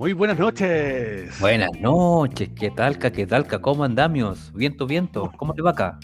[0.00, 1.38] Muy buenas noches.
[1.40, 3.60] Buenas noches, ¿qué talca, qué talca?
[3.60, 4.50] ¿Cómo andamios?
[4.54, 5.98] Viento, viento, ¿cómo te va acá?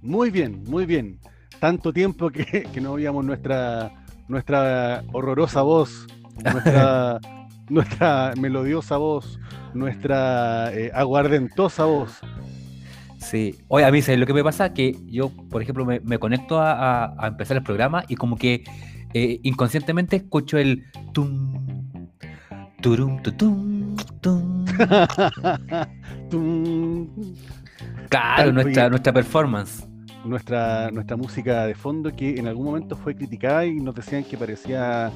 [0.00, 1.20] Muy bien, muy bien.
[1.58, 3.92] Tanto tiempo que, que no oíamos nuestra,
[4.26, 6.06] nuestra horrorosa voz,
[6.42, 7.20] nuestra,
[7.68, 9.38] nuestra melodiosa voz,
[9.74, 12.20] nuestra eh, aguardentosa voz.
[13.20, 14.72] Sí, oye, a mí ¿sabes lo que me pasa?
[14.72, 16.72] Que yo, por ejemplo, me, me conecto a,
[17.04, 18.64] a- a empezar el programa y como que
[19.12, 22.08] eh, inconscientemente escucho el tum,
[22.80, 24.64] turum, tutum, tum.
[26.30, 27.08] Tum.
[28.08, 28.90] Claro, Tal- nuestra, oye.
[28.90, 29.86] nuestra performance.
[30.24, 34.36] nuestra, nuestra música de fondo que en algún momento fue criticada y nos decían que
[34.36, 35.10] parecía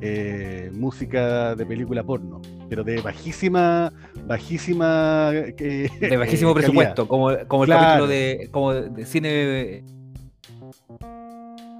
[0.00, 3.92] eh, música de película porno, pero de bajísima,
[4.26, 7.82] bajísima que- De bajísimo eh, presupuesto, como, como el Claro.
[7.82, 9.84] capítulo de, como de cine.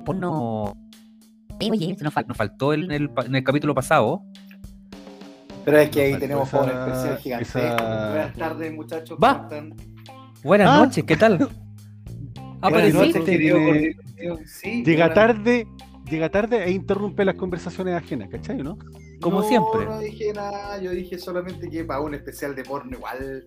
[0.05, 0.77] Porno.
[1.61, 4.23] Oye, nos, fal- nos faltó en el, en el capítulo pasado.
[5.65, 7.59] Pero es que ahí tenemos esa- un especial gigantesco.
[7.59, 9.19] esa- Buenas tardes, muchachos.
[9.23, 9.35] Va.
[9.35, 9.75] ¿cómo están?
[10.45, 10.77] Buenas Ah.
[10.85, 11.49] noches, ¿qué tal?
[12.61, 13.07] Apareciste.
[13.07, 14.39] noches, querido Tiene- Cornelio.
[14.47, 15.67] Sí, Llega tarde,
[16.09, 18.59] llega tarde e interrumpe las conversaciones ajenas, ¿cachai?
[18.59, 18.79] ¿no?
[19.21, 19.87] como No, siempre.
[19.87, 23.47] No dije nada, yo dije solamente que para un especial de porno igual.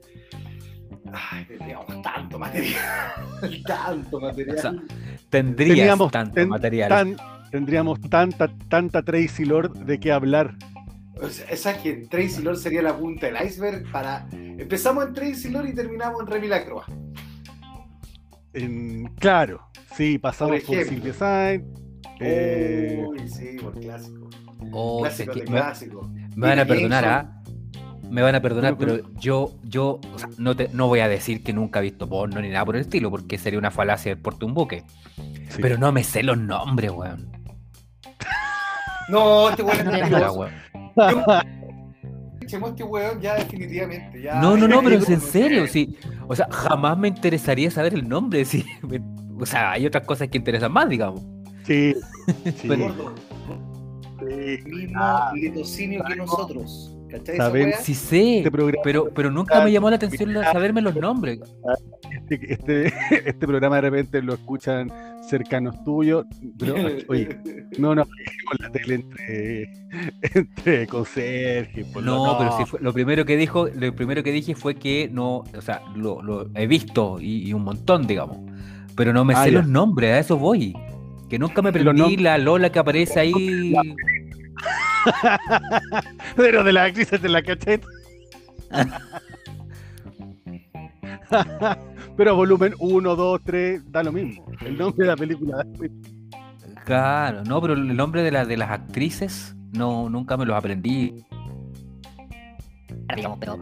[1.11, 2.81] Ay, tendríamos tanto material.
[3.67, 4.57] tanto material.
[4.57, 4.73] O sea,
[5.29, 6.89] Tendrías Teníamos tanto ten- material.
[6.89, 7.17] tan-
[7.51, 10.55] tendríamos tanta, tanta Tracy Lord de qué hablar.
[11.21, 14.27] O sea, esa que Tracy Lord sería la punta del iceberg para.
[14.31, 16.85] Empezamos en Tracy Lord y terminamos en Remy Lacroix.
[18.53, 19.61] En- claro,
[19.95, 20.85] sí, pasamos Por por.
[20.85, 21.63] Silvia Sainz.
[22.19, 24.29] Eh, Uy, sí, por clásico.
[24.71, 26.09] Oh, clásico de clásico.
[26.35, 27.05] me van a perdonar.
[27.05, 27.35] ¿ah?
[28.09, 31.07] Me van a perdonar, Pero- pero yo, yo o sea, no, te, no voy a
[31.07, 34.11] decir que nunca he visto porno ni nada por el estilo, porque sería una falacia
[34.13, 34.83] del porte un buque.
[35.15, 35.59] sí.
[35.61, 37.29] Pero no me sé los nombres, weón.
[39.09, 40.39] No, este weón es mentiroso.
[40.39, 40.53] weón.
[40.97, 41.43] A
[42.47, 44.21] este weón ya definitivamente.
[44.23, 45.95] Ya, No, no, no, pero es en serio, sí.
[46.27, 48.65] O sea, jamás me interesaría saber el nombre, sí.
[49.41, 51.21] O sea, hay otras cosas que interesan más, digamos.
[51.69, 51.95] Sí,
[52.45, 52.67] sí, sí.
[54.67, 56.95] mismo letocinio que nosotros.
[57.09, 57.73] ¿Cachai?
[57.81, 61.39] Sí sé, Este programa, pero, pero nunca me llamó la atención la- saberme los nombres.
[62.11, 62.93] este, este,
[63.29, 64.91] este programa de repente lo escuchan
[65.27, 66.25] cercanos tuyos.
[66.59, 66.75] Pero,
[67.07, 67.39] oye,
[67.79, 69.71] no, no, con la tele entre,
[70.35, 71.83] entre conserje.
[71.85, 74.75] por lo- No, pero sí fue- lo primero que dijo, lo primero que dije fue
[74.75, 78.37] que no, o sea, lo, lo he visto y, y un montón, digamos.
[78.95, 79.59] Pero no me Ah, sé ya.
[79.59, 80.75] los nombres, a eso voy.
[81.29, 83.73] Que nunca me aprendí la Lola que aparece ahí.
[86.35, 87.87] Pero de las actrices de la cacheta.
[92.17, 94.45] Pero volumen 1, 2, 3, da lo mismo.
[94.65, 95.97] El nombre de la película da lo mismo.
[96.85, 101.23] Claro, no, pero el nombre de, la, de las actrices no, nunca me los aprendí.
[103.15, 103.59] digamos, pero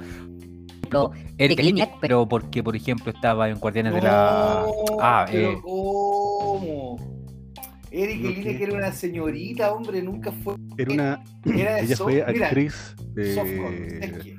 [2.00, 4.66] pero porque, por ejemplo, estaba en Guardianes de la.
[5.02, 7.17] Ah, pero eh, ¿cómo?
[7.92, 10.56] Eric ¿Lo Eline que era una señorita, hombre, nunca fue.
[10.78, 12.74] Era una, Era de ella soft- fue mira, actriz
[13.36, 14.20] softcore, es de...
[14.22, 14.38] que-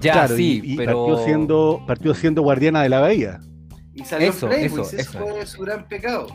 [0.00, 1.06] ya, claro, sí, y, y pero.
[1.06, 3.40] partió, siendo, partió siendo guardiana de la bahía.
[3.94, 5.18] Y salió Eso, en Playboy, eso, ese eso.
[5.18, 6.26] fue su gran pecado.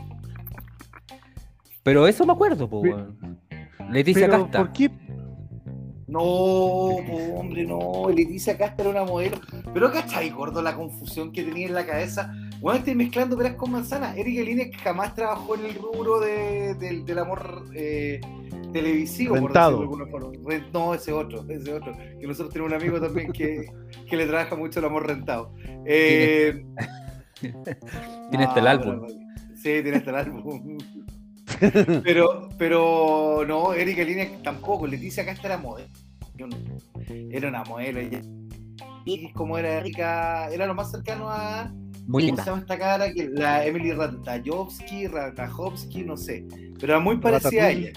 [1.82, 2.82] Pero eso me acuerdo, po.
[3.90, 4.58] Leticia Pero, Casta.
[4.58, 4.90] ¿por qué?
[6.06, 8.08] No, po, hombre, no.
[8.10, 9.38] Leticia Casta era una modelo.
[9.72, 12.32] Pero ¿cachai, gordo, la confusión que tenía en la cabeza?
[12.60, 14.16] Bueno, estoy mezclando peras con manzanas.
[14.16, 18.20] Eric Eline jamás trabajó en el rubro de- del- del amor eh,
[18.72, 19.78] televisivo, Rentado.
[19.78, 20.50] por decirlo de alguna forma.
[20.50, 21.92] Re- No, ese otro, ese otro.
[22.20, 23.64] Que nosotros tenemos un amigo también que,
[24.08, 25.54] que le trabaja mucho el amor rentado.
[25.86, 26.64] Eh,
[27.40, 29.06] Tiene hasta el no, álbum.
[29.56, 30.78] Sí, tiene hasta el álbum.
[32.04, 34.86] pero, pero no, Erika Línea tampoco.
[34.86, 35.88] Leticia Casta era modelo.
[36.36, 36.56] Yo no-
[37.30, 38.00] Era una modelo.
[38.00, 38.20] ella-
[39.06, 41.72] Y como era Erika, era lo más cercano a.
[42.06, 42.44] Muy ¿Cómo linda.
[42.44, 43.12] se llama esta cara?
[43.12, 46.44] Que la Emily Ratajkowski, Ratajkowski, no sé.
[46.80, 47.92] Pero era muy parecida a ella.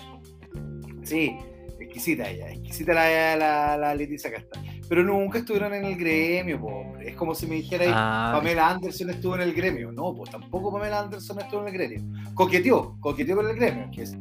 [1.03, 1.35] Sí,
[1.79, 4.61] exquisita ella, exquisita la, la, la Leticia Casta.
[4.87, 7.09] Pero nunca estuvieron en el gremio, po, hombre.
[7.09, 9.91] Es como si me dijera Ah, Pamela Anderson estuvo en el gremio.
[9.91, 12.01] No, pues tampoco Pamela Anderson estuvo en el gremio.
[12.35, 13.89] Coqueteó, coqueteó con el gremio.
[13.91, 14.17] Que es-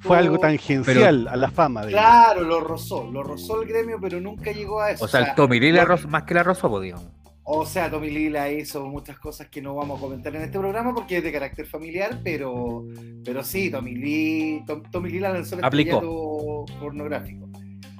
[0.00, 1.98] Fue algo Pero- tangencial a la fama de ella.
[1.98, 5.06] Claro, lo rozó, lo rozó el gremio, pero nunca llegó a eso.
[5.06, 7.06] o sea, el Tommy Lee lo- la rozó- más que la rozó, po, digamos.
[7.46, 10.94] O sea, Tommy Lila hizo muchas cosas que no vamos a comentar en este programa
[10.94, 12.86] porque es de carácter familiar, pero,
[13.22, 16.64] pero sí, Tommy Lee, Tom- Tommy Lila lanzó el Aplicó.
[16.80, 17.48] pornográfico.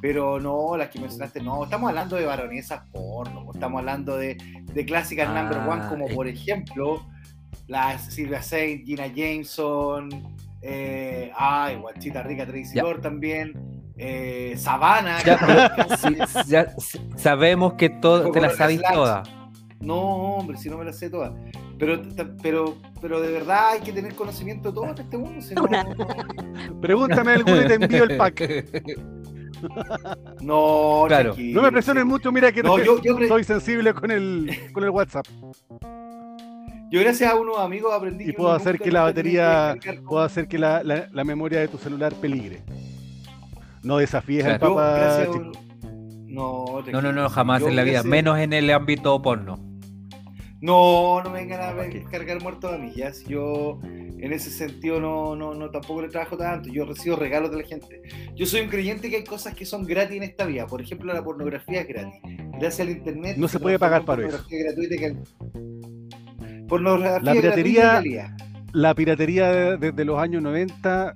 [0.00, 4.37] Pero no, las que mencionaste, no, estamos hablando de baronesas porno, estamos hablando de,
[4.73, 6.14] de clásicas Ah, number one, como eh.
[6.14, 7.06] por ejemplo
[7.69, 10.08] la Silvia Saint, Gina Jameson,
[10.62, 12.82] eh, ay, Guachita Rica Tracy Ya.
[12.82, 13.55] Lord también,
[13.96, 15.23] eh, Sabana.
[15.25, 15.38] Ya,
[15.76, 16.17] pero sí,
[16.49, 19.23] ya s- sabemos que todo, te la sabes toda.
[19.81, 19.96] No,
[20.37, 21.32] hombre, si no me la sé todas.
[21.79, 22.00] Pero,
[22.43, 25.41] pero, pero de verdad hay que tener conocimiento de todo en este mundo.
[25.43, 28.43] si no- Pregúntame alguno y te envío el pack.
[30.40, 31.35] No, Claro.
[31.38, 34.50] No me presiones mucho, mira que No, te- yo- yo pre- soy sensible con el,
[34.73, 35.26] con el WhatsApp.
[36.90, 39.75] Yo gracias a unos amigos aprendí Y puedo hacer que la batería-
[40.06, 42.62] Puedo hacer que la, la- la memoria de tu celular peligre.
[43.84, 44.75] No desafíes al Claro.
[44.75, 44.94] Yo, papá.
[44.98, 45.44] gracias a chico.
[45.44, 45.64] un-
[46.34, 49.56] No, No, no, jamás Yo en la vida, menos en el ámbito porno.
[50.60, 52.02] No, no me vengan a No, ¿para qué?
[52.10, 52.90] cargar muertos a mí.
[52.96, 56.70] Ya, si yo en ese sentido no, no, no tampoco le trabajo tanto.
[56.70, 58.00] Yo recibo regalos de la gente.
[58.34, 60.66] Yo soy un creyente que hay cosas que son gratis en esta vida.
[60.66, 62.19] Por ejemplo, la pornografía es gratis.
[62.58, 63.37] Gracias al internet.
[63.37, 64.30] No se puede pagar para eso.
[64.38, 68.37] pornografía gratuita que- Pornografía La piratería- gratuita.
[68.72, 71.14] La piratería de- desde los años 90,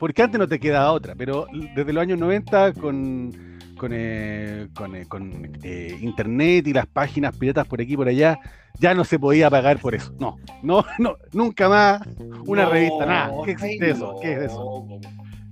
[0.00, 3.30] porque antes no te quedaba otra, pero desde los años 90 con,
[3.78, 8.08] con, eh, con, eh, con, eh, internet y las páginas piratas por aquí y por
[8.08, 8.40] allá,
[8.80, 10.12] ya no se podía pagar por eso.
[10.18, 12.02] No, no, no, nunca más
[12.46, 13.32] una No, revista, nada.
[13.44, 14.16] ¿Qué existe eso?
[14.20, 14.86] ¿Qué es eso?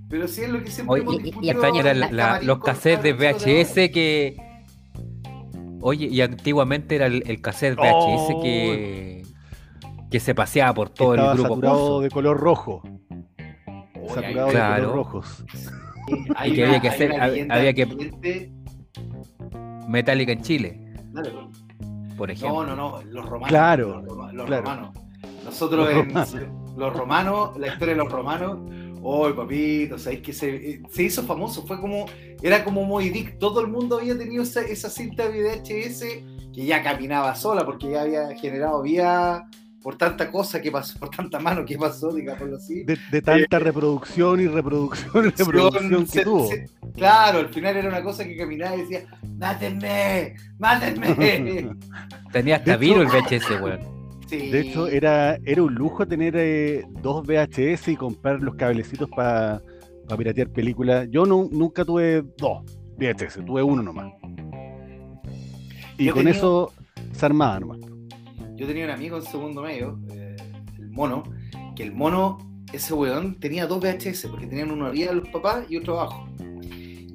[0.09, 2.47] Pero sí es lo que siempre hemos y- extraño Era en la- el la- camarín
[2.47, 4.35] los cassettes de VHS que.
[5.81, 8.41] Oye, y antiguamente era el, el cassette VHS Oh.
[8.41, 9.23] que.
[10.11, 11.53] que se paseaba por todo Estaba el grupo.
[11.55, 12.81] saturado de color rojo.
[14.07, 14.81] Saturado de Claro.
[14.91, 15.43] color rojos.
[16.35, 18.51] Hay Y que una- había que hacer- había que-
[19.87, 21.31] Metallica en Chile, Dale,
[22.17, 22.63] por ejemplo.
[22.63, 23.49] No, no, no, los romanos.
[23.49, 24.61] Claro, los, roma- los claro.
[24.63, 24.91] romanos.
[25.43, 26.35] Nosotros Los en romanos.
[26.77, 28.59] los romanos, la historia de los romanos,
[29.01, 32.05] oh papito, sabéis que se, eh, se hizo famoso, fue como,
[32.41, 36.23] era como Moby Dick, todo el mundo había tenido esa, esa cinta de VHS
[36.53, 39.45] que ya caminaba sola porque ya había generado vía
[39.89, 42.83] por tanta cosa que pasó, por tanta mano que pasó, digámoslo así.
[42.83, 46.47] De, de tanta reproducción y reproducción y reproducción que Se- tuvo.
[46.47, 49.05] se- claro, al final era una cosa que caminaba y decía,
[49.39, 51.71] mátenme, mátenme.
[52.31, 53.79] Tenía hasta vino el VHS, weón.
[54.27, 54.51] Sí.
[54.51, 59.59] De hecho, era, era un lujo tener eh, dos VHS y comprar los cablecitos para
[60.15, 61.07] piratear películas.
[61.09, 62.61] Yo no, nunca tuve dos
[62.99, 64.13] VHS, tuve uno nomás.
[65.97, 66.71] Y Yo con tenía- eso
[67.11, 67.79] se armaba nomás.
[68.59, 70.35] Yo tenía un amigo en segundo medio, eh,
[70.77, 71.23] el mono,
[71.75, 72.37] que el mono,
[72.73, 76.27] ese weón, tenía dos VHS, porque tenían uno arriba de los papás y otro abajo.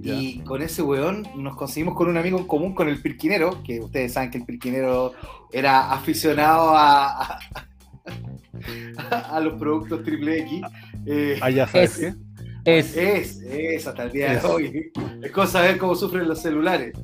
[0.06, 3.80] Y con ese weón nos conseguimos con un amigo en común, con el Pirquinero, que
[3.80, 5.12] ustedes saben que el Pirquinero
[5.52, 7.38] era aficionado a,
[9.10, 10.60] a, a los productos triple X.
[11.06, 12.78] Eh, Ah, ya sabes Es- qué.
[12.78, 12.96] Es.
[12.96, 14.42] es, es hasta el día Es.
[14.42, 14.92] de hoy.
[15.22, 16.94] Es cosa de ver cómo sufren los celulares.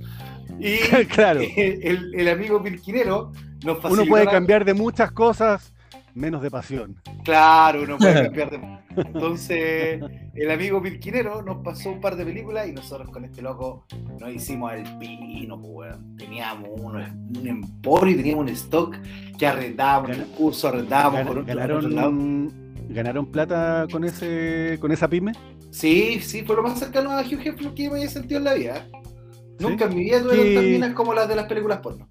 [0.61, 0.79] Y
[1.09, 3.33] claro, el, el amigo Pirquinero
[3.65, 5.73] nos facilitó uno puede la- cambiar de muchas cosas,
[6.15, 6.97] menos de pasión.
[7.25, 8.81] Claro, uno puede cambiar de.
[8.97, 10.01] Entonces,
[10.35, 13.87] el amigo Pirquinero nos pasó un par de películas y nosotros con este loco
[14.19, 15.95] nos hicimos el pino, pues.
[16.19, 18.97] Teníamos un, un emporio y teníamos un stock
[19.39, 22.11] que arrendábamos en el curso, arrendábamos por Gan- otro, por otro lado.
[22.11, 22.53] ¿Ganaron,
[22.89, 25.33] ¿Ganaron plata con ese con esa pyme?
[25.71, 28.55] Sí, sí, fue lo más cercano a Hugh Hefner que me había sentido en la
[28.55, 28.87] vida.
[29.61, 32.09] Nunca en mi vida ¿Qué- tantas minas como las de las películas porno.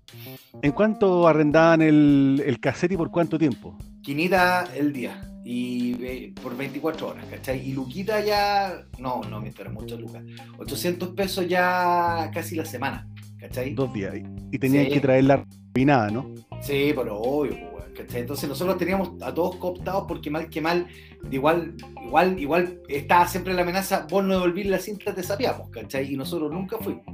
[0.62, 3.78] ¿En cuánto arrendaban el, el cassette y por cuánto tiempo?
[4.02, 7.68] Quinita el día y eh, por 24 horas, ¿cachai?
[7.68, 10.24] Y Luquita ya, no, no espera mucho Lucas,
[10.58, 13.08] 800 pesos ya casi la semana,
[13.40, 13.74] ¿cachai?
[13.74, 14.14] Dos días.
[14.52, 14.92] Y, tenían Sí.
[14.92, 16.34] que traerla pinada, ¿no?
[16.62, 17.56] Sí, pero obvio,
[17.96, 18.22] ¿cachai?
[18.22, 20.88] Entonces nosotros teníamos a todos cooptados porque mal que mal,
[21.32, 21.74] igual,
[22.06, 26.14] igual, igual estaba siempre la amenaza, vos no devolvís la cinta, te sapeamos, ¿cachai?
[26.14, 27.06] Y nosotros nunca fuimos.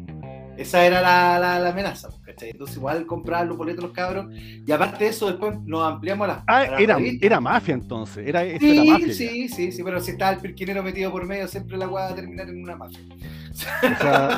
[0.57, 2.49] Esa era la, la, la amenaza, pues, ¿cachai?
[2.51, 6.43] Entonces igual compraban los boletos los cabros y aparte de eso después nos ampliamos las
[6.47, 8.27] Ah, a las era, era mafia entonces.
[8.27, 9.13] Era, Sí, era mafia.
[9.13, 9.13] ya.
[9.13, 12.11] sí, sí, sí, pero si estaba el pirquinero metido por medio, siempre la weá va
[12.11, 12.99] a terminar en una mafia.
[13.51, 14.35] O sea,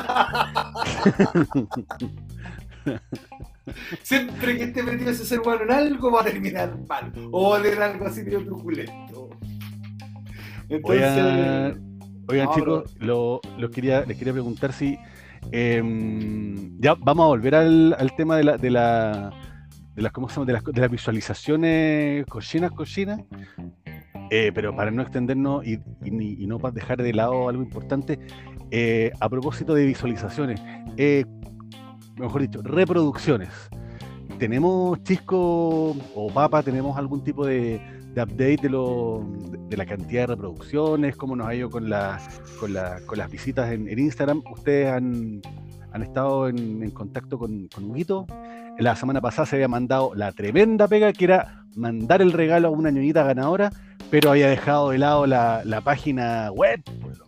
[4.02, 7.12] Siempre que esté metido ese ser humano en algo va a terminar mal.
[7.32, 9.30] O va a tener algo así medio truculento.
[10.68, 10.82] Entonces.
[10.82, 11.80] oigan,
[12.28, 14.98] oigan, no, chicos, lo, lo quería, les quería preguntar si
[15.52, 19.30] em, ya vamos a volver al, tema de la, de la
[19.96, 20.12] de las,
[20.64, 23.20] de las, visualizaciones cochinas, cochinas.
[24.30, 25.80] Eh, pero para no extendernos y,
[26.46, 28.18] no pa- dejar de lado algo importante,
[28.70, 30.60] eh, a propósito de visualizaciones,
[30.98, 31.24] eh,
[32.16, 33.48] mejor dicho, reproducciones.
[34.38, 37.80] ¿Tenemos Chisco o Papa, tenemos algún tipo de,
[38.18, 39.24] de update de, lo,
[39.68, 41.16] de, la cantidad de reproducciones?
[41.16, 42.18] ¿Cómo nos ha ido con, la,
[42.58, 44.42] con, la- con las visitas en, Instagram?
[44.52, 45.40] ¿Ustedes han,
[45.92, 48.26] han estado en, en contacto con, con Huguito?
[48.78, 52.70] La semana pasada se había mandado la tremenda pega que era mandar el regalo a
[52.70, 53.70] una ñoñita ganadora,
[54.10, 56.80] pero había dejado de lado la, la página web.
[57.00, 57.18] pues,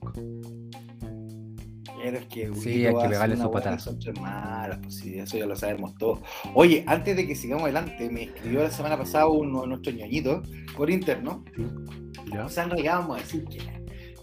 [2.02, 3.78] es que Sí, hay que pegarle su patada.
[3.78, 6.21] Son malas, pues sí, eso ya lo sabemos todos.
[6.54, 10.49] Oye, antes de que sigamos adelante, me escribió la semana pasada uno de nuestros ñoñitos
[10.76, 11.45] por interno.
[12.33, 12.47] ¿Ya?
[12.47, 13.59] O sea, en realidad vamos a decir que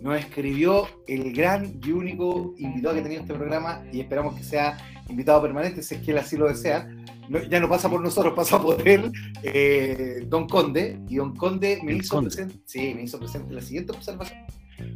[0.01, 4.43] nos escribió el gran y único invitado que ha tenido este programa y esperamos que
[4.43, 4.77] sea
[5.09, 6.87] invitado permanente, si es que él así lo desea.
[7.29, 9.11] No- ya no pasa por nosotros, pasa por él,
[9.43, 10.99] eh, Don Conde.
[11.09, 12.29] Y Don Conde me El hizo Conde.
[12.29, 14.39] presente, sí, me hizo presente la siguiente observación.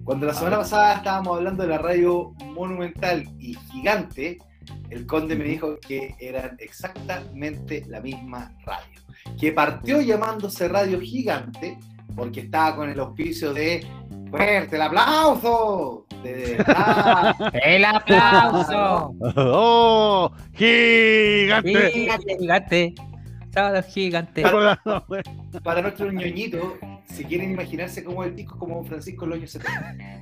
[0.03, 4.37] Cuando la semana pasada estábamos hablando de la radio monumental y gigante,
[4.89, 9.01] el Conde me dijo que eran exactamente la misma radio.
[9.39, 11.77] Que partió llamándose Radio Gigante
[12.15, 13.85] porque estaba con el auspicio de
[14.31, 16.05] ¡Fuerte el aplauso!
[16.23, 16.55] De.
[17.65, 19.13] ¡El aplauso!
[19.35, 20.31] ¡Oh!
[20.53, 21.91] ¡Gigante!
[21.91, 22.95] Gigante, gigante.
[23.51, 24.43] Sábado gigante.
[25.63, 26.63] Para nuestros ñoñitos,
[27.13, 30.21] si quieren imaginarse cómo el disco como Don Francisco años 70.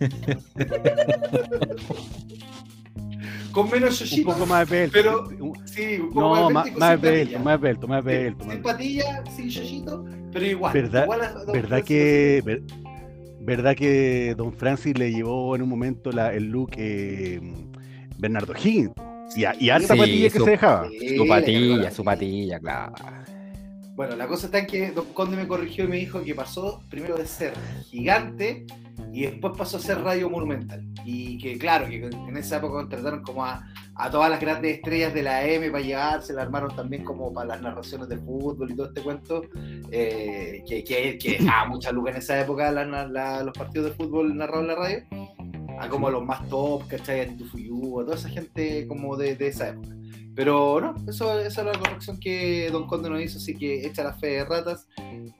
[3.52, 4.32] Con menos Un yoshito.
[4.32, 4.92] poco más esbelto.
[4.94, 7.38] Pero- Un- Sí, un poco No, más, más, esbelto y más patilla.
[7.38, 8.04] más más
[8.54, 10.72] Sin patilla, sin yoshito, pero igual.
[10.74, 12.62] ¿Verdad- igual a Don ¿Verdad que, ver-
[13.40, 17.40] ¿Verdad que Don Francis le llevó en un momento la- el look eh,
[18.18, 18.92] Bernardo Higgins?
[19.36, 20.88] Y, a- y harta Sí, patilla que su- se dejaba.
[20.88, 22.58] Sí, Su patilla, la su patilla.
[22.60, 22.92] claro.
[23.94, 26.82] Bueno, la cosa está en que Don Conde me corrigió y me dijo que pasó
[26.88, 27.52] primero de ser
[27.90, 28.64] gigante
[29.12, 30.82] y después pasó a ser radio monumental.
[31.04, 33.62] Y que claro, que en esa época contrataron como a,
[33.94, 37.48] a todas las grandes estrellas de la M para llevarse, la armaron también como para
[37.48, 39.42] las narraciones de fútbol y todo este cuento,
[39.90, 43.92] eh, que, que, que dejaba mucha luz en esa época la- la- los partidos de
[43.92, 44.98] fútbol narrados en la radio,
[45.80, 47.20] a como los más top, ¿cachai?
[47.20, 49.88] A Tito Fuyú, a toda esa gente como de, de esa época.
[50.34, 54.02] Pero no, eso, esa es la corrección que Don Conde nos hizo, así que echa
[54.02, 54.88] la fe de ratas.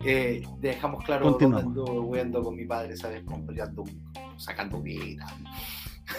[0.04, 3.22] Eh, dejamos claro dónde con mi padre, ¿sabes?
[3.24, 3.84] Comprando,
[4.36, 5.26] sacando vida.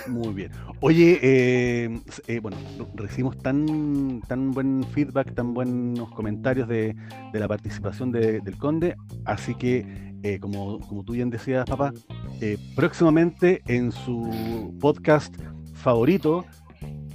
[0.07, 0.51] Muy bien.
[0.79, 2.57] Oye, eh, eh, bueno,
[2.95, 6.95] recibimos tan, tan buen feedback, tan buenos comentarios de,
[7.31, 11.93] de la participación de- del Conde, así que, eh, como, como tú bien decías, papá,
[12.41, 15.35] eh, próximamente en su podcast
[15.73, 16.45] favorito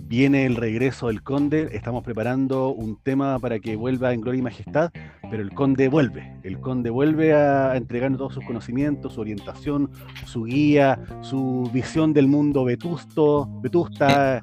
[0.09, 1.69] viene el regreso del Conde.
[1.73, 4.91] Estamos preparando un tema para que vuelva en Gloria y Majestad,
[5.31, 6.35] pero el Conde vuelve.
[6.43, 9.91] El Conde vuelve a entregarnos todos sus conocimientos, su orientación,
[10.25, 14.43] su guía, su visión del mundo vetusto, vetusta,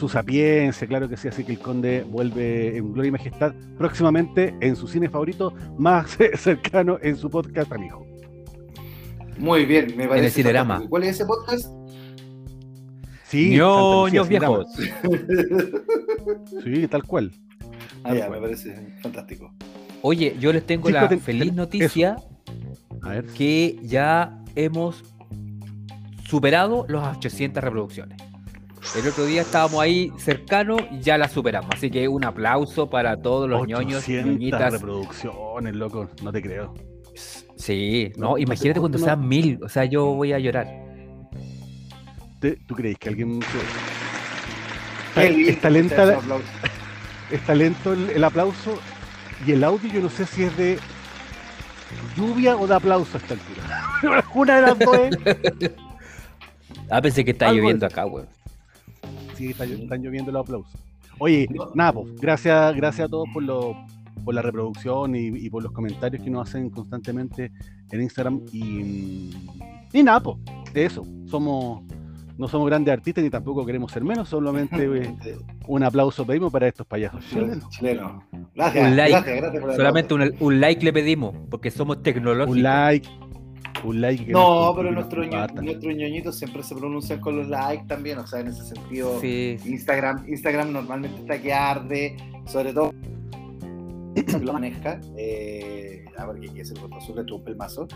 [0.00, 1.28] su sapiencia, claro que sí.
[1.28, 6.16] Así que el Conde vuelve en Gloria y Majestad próximamente en su cine favorito, más
[6.36, 8.04] cercano en su podcast, amigo.
[9.38, 10.26] Muy bien, me parece.
[10.26, 10.82] el Cinerama.
[10.88, 11.66] ¿Cuál es ese podcast?
[13.24, 14.66] Sí, ñoños viejos.
[16.64, 17.30] Sí, tal cual.
[18.02, 19.52] Ah, ya, me parece fantástico.
[20.02, 22.16] Oye, yo les tengo la ten- feliz ten- noticia
[23.02, 23.26] A ver.
[23.26, 25.04] que ya hemos
[26.26, 28.20] superado las 800 reproducciones.
[28.96, 31.70] El otro día estábamos ahí cercano y ya la superamos.
[31.74, 34.72] Así que un aplauso para todos los ñoños y 800 ñoñitas.
[34.72, 36.74] reproducciones, loco, no te creo.
[37.56, 39.60] Sí, No, no, no imagínate cuando cuánto sean mil.
[39.62, 40.66] O sea, yo voy a llorar.
[42.40, 43.40] ¿Te- ¿Tú crees que alguien...
[45.16, 46.18] Lindo Está lenta, la-
[47.30, 48.78] está lento el, el aplauso
[49.46, 50.78] y el audio yo no sé si es de
[52.16, 54.24] lluvia o de aplauso a esta altura.
[54.34, 55.70] Una de las dos es...
[56.92, 58.26] Ah, pensé que está Algo lloviendo acá, weón.
[59.48, 60.80] Está- están lloviendo los aplausos.
[61.18, 61.70] Oye, No.
[61.74, 63.76] nada, pues, gracias, gracias a todos por, lo,
[64.24, 67.50] por la reproducción y, y por los comentarios que nos hacen constantemente
[67.90, 68.40] en Instagram.
[68.52, 69.30] Y,
[69.92, 70.36] y nada, pues,
[70.74, 71.04] eso.
[71.26, 71.82] Somos,
[72.38, 76.68] no somos grandes artistas ni tampoco queremos ser menos, solamente eh, un aplauso pedimos para
[76.68, 77.68] estos payasos chilenos.
[77.68, 78.22] Chileno.
[78.54, 79.12] Gracias, Un like.
[79.12, 82.56] gracias, gracias por el Solamente un like le pedimos, porque somos tecnológicos.
[82.56, 83.08] Un like,
[83.84, 84.26] un like.
[84.26, 88.26] que No, pero nuestros ño- nuestros ñoñitos siempre se pronuncian con los likes también, o
[88.26, 89.20] sea, en ese sentido.
[89.20, 89.56] Sí.
[89.64, 92.92] Instagram, Instagram normalmente está que arde, sobre todo
[94.42, 97.86] lo maneja, eh, a ver qué es el botón azul, le trompe el mazo,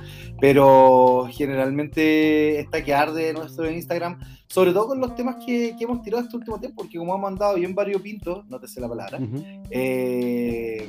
[0.40, 6.02] pero generalmente está que arde nuestro Instagram, sobre todo con los temas que, que hemos
[6.02, 8.88] tirado este último tiempo, porque como hemos andado bien varios pintos, no te sé la
[8.88, 9.42] palabra, Ujú.
[9.70, 10.88] eh,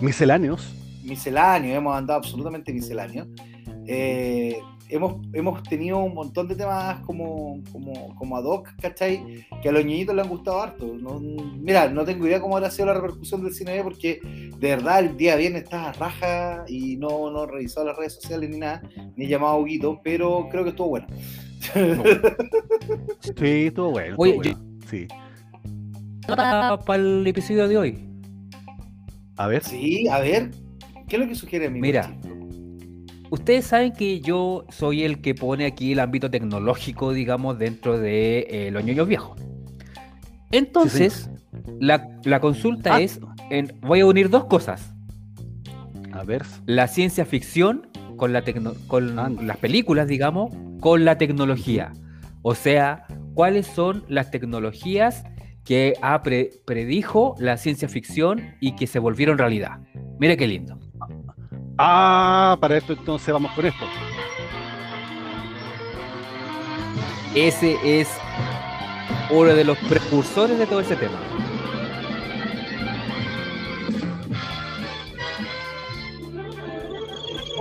[0.00, 0.74] Misceláneos.
[1.04, 3.26] misceláneo, hemos andado absolutamente misceláneo.
[3.86, 4.58] Eh,
[4.88, 9.46] hemos, hemos tenido un montón de temas como, como, como ad hoc, ¿cachai?
[9.62, 10.86] Que a los niñitos les han gustado harto.
[11.00, 15.00] No- mira, no tengo idea cómo habrá sido la repercusión del cine porque de verdad
[15.00, 18.82] el día viernes estaba raja y no, no he revisado las redes sociales ni nada,
[19.16, 21.06] ni he llamado a Huguito, pero creo que estuvo bueno.
[23.20, 24.14] Sí, estuvo bueno.
[24.18, 24.64] Oye, estuvo.
[24.90, 25.06] Sí.
[26.26, 27.98] Para, para el episodio de hoy.
[29.36, 29.64] A ver.
[29.64, 30.50] Sí, a ver.
[31.08, 32.14] ¿Qué es lo que sugiere mi Mira.
[33.32, 38.46] Ustedes saben que yo soy el que pone aquí el ámbito tecnológico, digamos, dentro de
[38.50, 39.40] eh, los ñoños viejos.
[40.50, 41.30] Entonces,
[41.80, 43.00] la, la consulta Ah.
[43.00, 43.20] es,
[43.50, 44.92] en- voy a unir dos cosas.
[46.12, 46.42] A ver.
[46.66, 49.42] La ciencia ficción con, la tecno- con Anda.
[49.42, 51.92] las películas, digamos, con la tecnología.
[52.42, 55.24] O sea, ¿cuáles son las tecnologías
[55.64, 59.78] que ha pre- predijo la ciencia ficción y que se volvieron realidad?
[60.20, 60.78] Mira qué lindo.
[61.78, 63.84] Ah, para esto entonces vamos con esto.
[67.34, 68.08] Ese es
[69.30, 71.18] uno de los precursores de todo ese tema.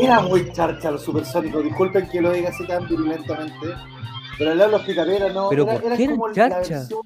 [0.02, 1.64] Era muy charcha los supersónicos.
[1.64, 3.68] Disculpen que lo diga así tan virulentamente.
[4.38, 5.50] Pero al lado de los picapiedras no.
[5.50, 6.76] Pero era, ¿por era qué eran como la charcha?
[6.80, 7.02] versión-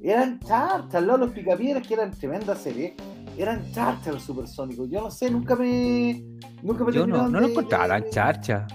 [0.00, 0.94] Eran charchas.
[0.94, 2.92] Al lado de los picapiedras, que eran tremendas series.
[3.38, 4.88] Eran charchas los supersónicos.
[4.90, 6.22] Yo no sé, nunca me.
[6.62, 8.66] Nunca me Yo no, no lo encontraba tan de- charcha.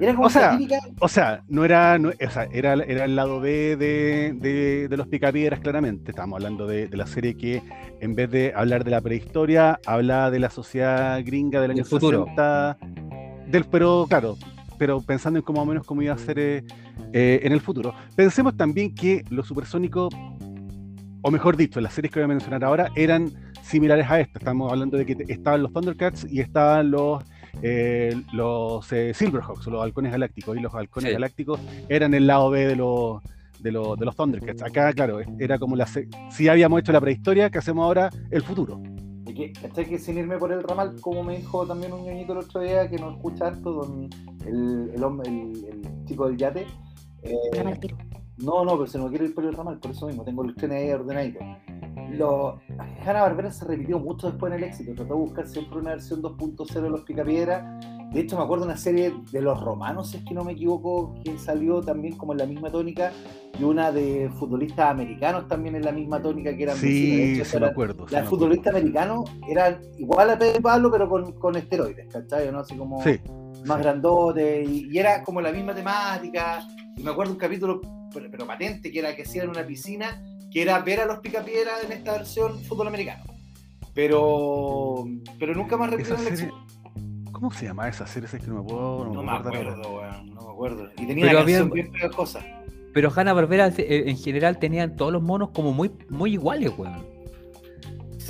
[0.00, 0.78] Era como O sea, típica.
[1.00, 4.96] O sea, no era, no- o sea, era, era el lado B de, de- de
[4.96, 6.10] los picapiedras, claramente.
[6.10, 7.62] Estábamos hablando de, de la serie que,
[8.00, 11.86] en vez de hablar de la prehistoria, habla de la sociedad gringa del año Del
[11.86, 12.24] futuro.
[12.24, 12.78] 60.
[13.48, 14.36] Del, pero, claro,
[14.78, 16.64] pero pensando en cómo más o menos cómo iba a ser eh,
[17.12, 17.94] eh, en el futuro.
[18.16, 20.12] Pensemos también que los supersónicos,
[21.22, 23.30] o mejor dicho, las series que voy a mencionar ahora, eran
[23.62, 24.38] similares a esta.
[24.38, 27.22] Estamos hablando de que estaban los Thundercats y estaban los
[27.62, 31.12] eh, los eh, Silverhawks, los halcones galácticos, y los halcones Sí.
[31.14, 33.22] galácticos eran el lado B de los
[33.60, 34.62] de, los- de los Thundercats.
[34.62, 38.42] Acá, claro, era como la se- si habíamos hecho la prehistoria, que hacemos ahora el
[38.42, 38.82] futuro.
[39.26, 39.84] Y que, ¿cachai?
[39.86, 42.88] que sin irme por el ramal, como me dijo también un ñoñito el otro día
[42.90, 44.08] que nos escucha harto, don,
[44.44, 46.66] el, el, el, el chico del yate.
[47.22, 47.96] eh, Ramal tiro.
[48.38, 50.54] No, no, pero se no quiero ir por el ramal, por eso mismo, tengo los
[50.56, 51.42] trenes ahí ordenaditos.
[52.12, 52.60] Lo,
[53.04, 56.22] Hanna Barbera se repitió mucho después en el éxito, trató de buscar siempre una versión
[56.22, 57.78] 2.0 de los Picapiedra.
[58.12, 60.52] De hecho, me acuerdo de una serie de los romanos, si es que no me
[60.52, 63.10] equivoco, que salió también como en la misma tónica,
[63.58, 66.92] y una de futbolistas americanos también en la misma tónica que eran vecinos.
[67.18, 68.06] De Sí, hecho, sí me acuerdo.
[68.08, 72.52] sí los me futbolistas americanos eran igual a Pedro Pablo, pero con, con esteroides, ¿cachai?
[72.52, 72.58] ¿no?
[72.60, 73.02] Así como.
[73.02, 73.18] Sí,
[73.64, 76.66] más grandote, y, y era como la misma temática.
[76.96, 77.80] Y me acuerdo un capítulo,
[78.12, 81.18] pero, pero patente, que era que hacían en una piscina, que era ver a los
[81.20, 83.24] picapiedras en esta versión fútbol americano.
[83.94, 85.04] Pero,
[85.38, 86.52] pero nunca más repitieron el serie.
[87.30, 88.28] ¿cómo se llama esa serie?
[88.32, 90.90] Es que no me puedo, no No me acuerdo, weón, no me acuerdo.
[90.96, 92.40] Y tenía Pero había- bien pegajosa.
[92.94, 97.04] Pero Hanna Barbera en general tenían todos los monos como muy, muy iguales, weón.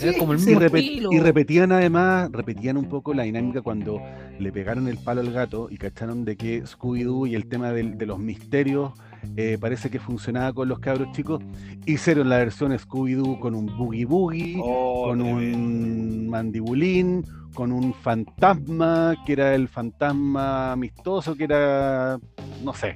[0.03, 1.13] Era Sí, como el Sí, mismo repet- estilo.
[1.13, 4.01] y repetían además, repetían un poco la dinámica cuando
[4.39, 8.07] le pegaron el palo al gato y cacharon de que Scooby-Doo y el tema de
[8.07, 8.93] los misterios
[9.37, 11.41] eh, parece que funcionaba con los cabros chicos.
[11.87, 19.15] Hicieron la versión Scooby-Doo con un Boogie Boogie, Oh, con un mandibulín, con un fantasma,
[19.25, 22.19] que era el fantasma amistoso, que era,
[22.65, 22.95] no sé,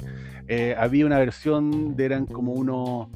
[0.49, 3.11] eh, había una versión de eran como uno,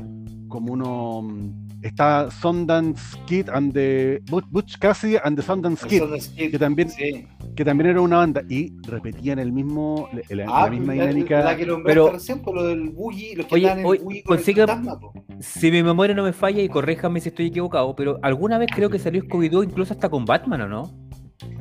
[0.48, 6.03] como uno, mm, está Sundance Kid and the Butch, Butch Cassidy and the Sundance Kid,
[6.51, 7.27] que también, sí.
[7.57, 11.40] que también era una banda y repetían el mismo, la, la Ah, misma la, dinámica.
[11.45, 14.05] la que nombraste pero- recién, por lo del buggy, los que Oye, en oye, el
[14.05, 15.09] con el consiga- fantasma.
[15.40, 18.90] Si mi memoria no me falla, y corréjame si estoy equivocado, pero alguna vez creo
[18.90, 20.93] que salió Scooby-Doo incluso hasta con Batman, ¿o no?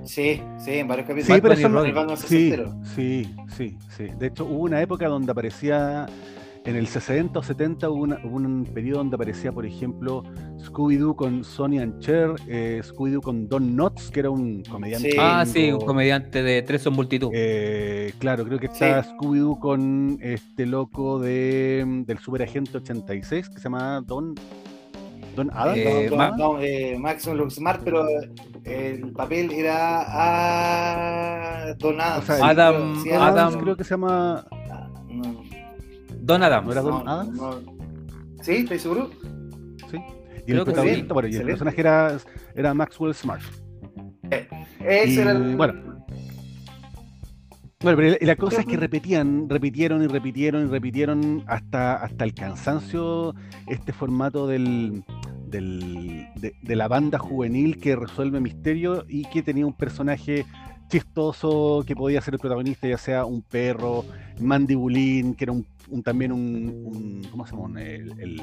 [0.04, 1.42] Sí, sí, en varios Sí, capítulos.
[1.60, 2.24] pero Batman y eso.
[2.26, 2.54] El sí,
[2.96, 4.08] sí, sí, sí.
[4.20, 6.06] De hecho, hubo una época donde aparecía,
[6.70, 10.24] en el 60 o 70, hubo, una- hubo un periodo donde aparecía, por ejemplo,
[10.60, 15.12] Scooby-Doo con Sonny and Cher, eh, Scooby-Doo con Don Knotts, que era un comediante.
[15.12, 15.18] Sí.
[15.20, 17.30] Ah, sí, un comediante de Tres son multitud.
[17.34, 19.10] Eh, claro, creo que está Sí.
[19.12, 24.36] Scooby-Doo con este loco de, del Superagente 86, que se llama Don,
[25.36, 25.74] Don Adam.
[25.78, 26.98] Eh, Don- Ma- Don- eh,
[27.50, 28.30] Smart, pero eh,
[29.02, 30.04] el papel era
[31.70, 32.30] a Don Adams.
[32.30, 34.46] O sea, Adam- Sí, Adam- creo que se llama.
[35.10, 35.44] No,
[36.30, 36.66] Don Adams.
[36.66, 37.36] ¿No era Don no, Adams?
[37.36, 37.60] no.
[38.42, 38.52] ¿Sí?
[38.54, 39.10] ¿Estoy seguro?
[39.92, 39.98] Sí.
[39.98, 41.14] Y Creo el protagonista, sí.
[41.14, 42.18] bueno, y el personaje era,
[42.56, 43.42] era Maxwell Smart.
[44.80, 45.56] Ese Y, era el...
[45.56, 45.74] bueno.
[47.82, 52.34] Bueno, pero la, cosa es que repetían, repitieron y repitieron y repitieron hasta, hasta el
[52.34, 53.34] cansancio
[53.68, 55.04] este formato del,
[55.48, 60.46] del- de, de la banda juvenil que resuelve misterio y que tenía un personaje
[60.90, 64.04] chistoso que podía ser el protagonista, ya sea un perro,
[64.42, 66.42] mandibulín, que era un, un- también un,
[66.86, 67.82] un- ¿cómo se llama?
[67.82, 68.42] El, el,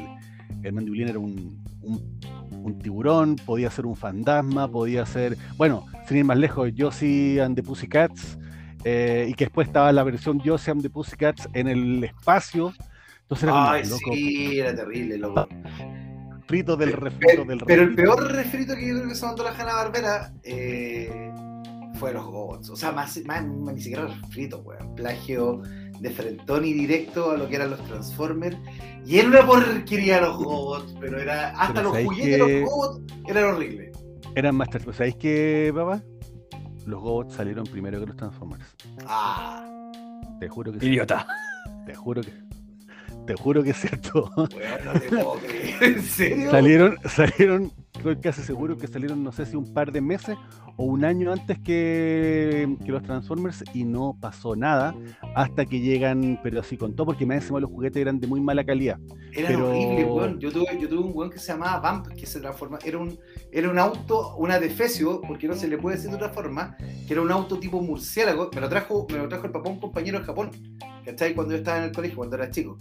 [0.63, 6.25] el mandibulín era un, un- tiburón, podía ser un fantasma, podía ser, bueno, sin ir
[6.25, 8.39] más lejos, Josie and the Pussycats,
[8.85, 12.73] eh, y que después estaba la versión Josie and the Pussycats en el espacio.
[13.23, 15.49] Entonces era como, Ay, loco, sí, era terrible, loco.
[16.41, 19.51] refrito del refrito del Pero el peor refrito que yo creo que se mandó la
[19.51, 21.33] Hanna Barbera eh,
[21.97, 22.71] fue los Gobots.
[22.71, 24.95] O sea, más, más, más ni siquiera refrito, weón.
[24.95, 25.63] Plagio
[26.01, 28.57] de frentón y directo a lo que eran los Transformers.
[29.05, 31.51] Y era una porquería los Gobots, pero era.
[31.51, 33.99] Hasta Pero los ¿sabéis juguetes de que- los Gobots eran horribles.
[34.35, 36.03] Eran más tra- ¿Sabéis qué, papá?
[36.85, 38.65] Los Gobots salieron primero que los Transformers.
[39.07, 39.65] Ah,
[40.41, 40.87] Te juro que sí.
[40.87, 41.27] Idiota.
[41.87, 42.33] Te juro que.
[43.27, 44.31] Te juro que es cierto.
[44.37, 44.49] weón,
[44.85, 45.83] no te puedo creer.
[45.83, 46.51] ¿En serio?
[46.51, 50.37] salieron, salieron, estoy casi seguro que salieron, no sé si un par de meses
[50.77, 54.95] o un año antes que, que los Transformers y no pasó nada
[55.35, 58.41] hasta que llegan, pero así con todo, porque más encima los juguetes eran de muy
[58.41, 58.99] mala calidad.
[59.33, 60.39] Era Pero- horrible, weón.
[60.41, 62.79] Yo tuve, yo tuve un weón que se llamaba Vamp, que se transforma.
[62.85, 63.19] Era un,
[63.53, 67.13] era un auto, una defecio, porque no se le puede decir de otra forma, que
[67.13, 68.51] era un auto tipo murciélago.
[68.55, 70.51] Me lo trajo, me lo trajo el papá un compañero en Japón,
[71.05, 71.35] ¿cachai?
[71.35, 72.77] Cuando yo estaba en el colegio, cuando era chico.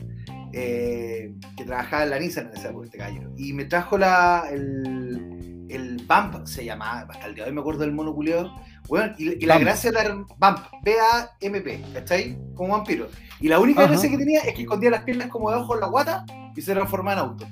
[0.54, 3.32] eh, que trabajaba en la Nissan en esa este caballero.
[3.38, 7.62] Y me trajo la, el, el Vamp, se llamaba, hasta el día de hoy me
[7.62, 8.54] acuerdo del mono culiao.
[8.88, 12.38] Weón, y, y la gracia era Vamp, B-A-M-P, ¿cachai?
[12.54, 13.08] Como vampiro.
[13.40, 13.92] Y la única Ajá.
[13.92, 16.26] gracia que tenía es que escondía las piernas como debajo de la guata
[16.56, 17.46] y se transformaba en auto.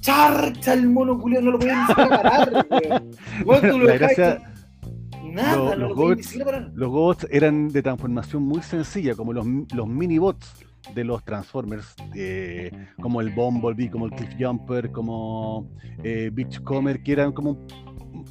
[0.00, 0.74] ¡Charcha!
[0.74, 2.66] El mono culiao no lo podía ni siquiera parar,
[3.70, 4.50] tú lo gracia-
[5.32, 6.72] Nada, lo- no los lo Gobots-.
[6.74, 10.52] Los Gobots eran de transformación muy sencilla, como los, los mini-bots
[10.94, 12.70] de los Transformers, eh,
[13.00, 15.68] como el Bumblebee, como el Cliffjumper, como
[16.02, 17.58] eh, Beachcomber, que eran como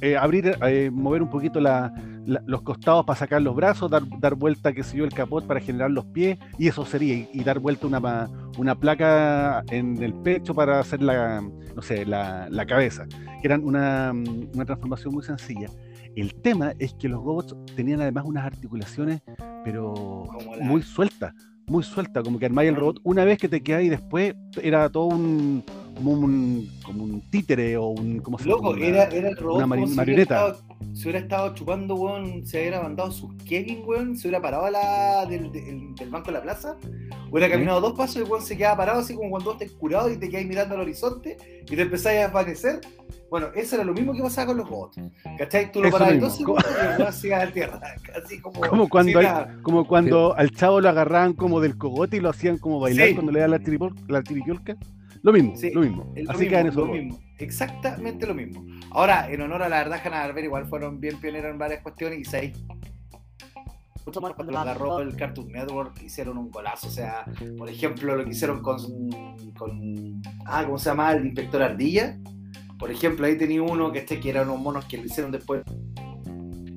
[0.00, 1.92] eh, abrir, eh, mover un poquito la-
[2.26, 5.60] la- los costados para sacar los brazos, dar, dar vuelta, que yo, el capot para
[5.60, 10.14] generar los pies, y eso sería, y, y dar vuelta una, una placa en el
[10.14, 11.42] pecho para hacer la,
[11.76, 14.12] no sé, la, la cabeza, que eran una,
[14.54, 15.68] una transformación muy sencilla.
[16.16, 19.20] El tema es que los Gobots tenían además unas articulaciones,
[19.64, 20.26] pero
[20.62, 21.34] muy sueltas,
[21.66, 24.88] muy sueltas, como que armáis el robot una vez que te quedas y después era
[24.90, 28.48] todo un como un, como un títere o un ¿cómo se?
[28.48, 30.34] Loco, Una- era, era el robot una mari- como si marioneta.
[30.44, 34.42] Hubiera estado, se hubiera estado chupando, weón, se hubiera mandado sus Kevin, weón, se hubiera
[34.42, 36.76] parado a la, del, del, del banco de la plaza,
[37.30, 39.76] hubiera caminado dos pasos y el weón se quedaba parado así como cuando vos estés
[39.78, 41.36] curado y te quedáis mirando al horizonte
[41.68, 42.80] y te empezáis a desvanecer.
[43.30, 44.96] Bueno, eso era lo mismo que pasaba con los robots.
[45.38, 45.72] ¿Cachai?
[45.72, 47.80] Tú lo Eso parabas dos segundos y el weón se a la tierra.
[48.24, 49.56] Así como, Como cuando, al, nada.
[49.62, 53.14] como cuando al chavo lo agarraban como del cogote y lo hacían como bailar Sí.
[53.14, 54.22] cuando le daban la, la.
[55.24, 56.12] Lo mismo, Sí, lo mismo.
[56.14, 57.02] Es lo Así mismo, quedan esos lo robots.
[57.02, 57.20] mismo.
[57.38, 58.66] Exactamente lo mismo.
[58.90, 62.18] Ahora, en honor a la verdad, Hanna Barbera igual fueron bien pioneros en varias cuestiones
[62.20, 62.52] y seis
[64.06, 66.88] Mucho más cuando lo agarró el Cartoon Network hicieron un golazo.
[66.88, 67.24] O sea,
[67.56, 68.76] por ejemplo, lo que hicieron con,
[69.56, 71.12] con ah, ¿cómo se llama?
[71.12, 72.18] El Inspector Ardilla.
[72.78, 75.62] Por ejemplo, ahí tenía uno que este que eran unos monos que le hicieron después,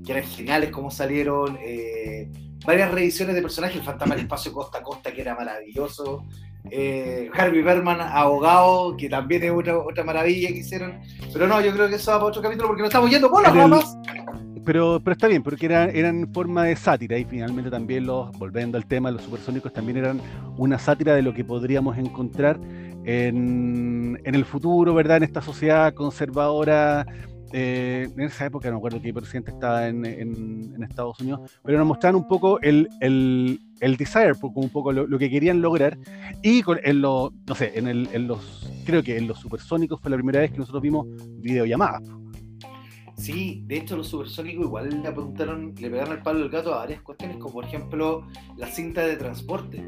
[0.06, 1.58] que eran geniales como salieron.
[1.62, 2.32] eh,
[2.66, 6.26] varias reediciones de personajes, el Fantasma del Espacio Costa a Costa, que era maravilloso.
[6.72, 11.00] Eh, Harvey Berman, abogado, que también es otra, otra maravilla que hicieron.
[11.32, 13.44] Pero no, yo creo que eso va para otro capítulo porque nos estamos yendo por
[13.44, 13.98] las ramas.
[14.66, 18.78] Pero, pero está bien, porque eran, eran forma de sátira y finalmente también los, volviendo
[18.78, 20.20] al tema, los supersónicos también eran
[20.58, 22.60] una sátira de lo que podríamos encontrar
[23.06, 25.18] en, en el futuro, ¿verdad?
[25.18, 27.06] En esta sociedad conservadora.
[27.54, 30.06] Eh, en esa época no me acuerdo qué presidente estaba en,
[30.84, 35.20] Estados Unidos, pero nos mostraban un poco el, el, el desire, como un poco lo,
[35.20, 35.98] que querían lograr.
[36.42, 40.40] Y en los, no sé, en los, creo que en los supersónicos fue la primera
[40.40, 41.08] vez que nosotros vimos
[41.40, 42.04] videollamadas.
[43.18, 46.80] Sí, de hecho los supersónicos igual le apuntaron, le pegaron el palo del gato a
[46.80, 49.84] varias cuestiones, como por ejemplo la cinta de transporte.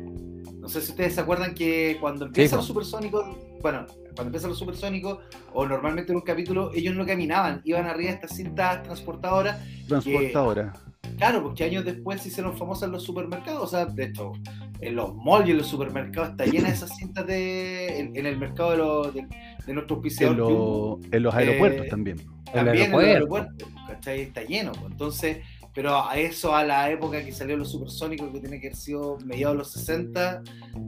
[0.69, 3.25] No sé si ustedes se acuerdan que cuando empiezan los supersónicos,
[3.59, 5.17] bueno, cuando empiezan los supersónicos,
[5.51, 9.57] o normalmente en un capítulo, ellos no caminaban, iban arriba de estas cintas transportadoras.
[9.87, 10.73] Transportadora.
[11.17, 13.63] Claro, porque años después se hicieron famosas en los supermercados.
[13.63, 14.33] O sea, de hecho,
[14.79, 18.25] en los malls y en los supermercados está llena de esas cintas de, en, en
[18.27, 19.27] el mercado de, los de,
[19.65, 22.19] de nuestro en, lo- en los aeropuertos Eh, también.
[22.19, 22.99] El También en aeropuerto.
[23.09, 24.21] el aeropuerto, ¿cachai?
[24.21, 24.71] Está lleno.
[24.73, 24.91] pues.
[24.91, 25.37] Entonces,
[25.79, 29.17] pero a eso, a la época que salió los supersónicos, que tiene que haber sido
[29.23, 30.43] mediados de los 60,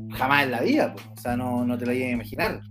[0.09, 1.05] jamás en la vida, pues.
[1.17, 2.61] O sea, no, no te lo ibas a imaginar.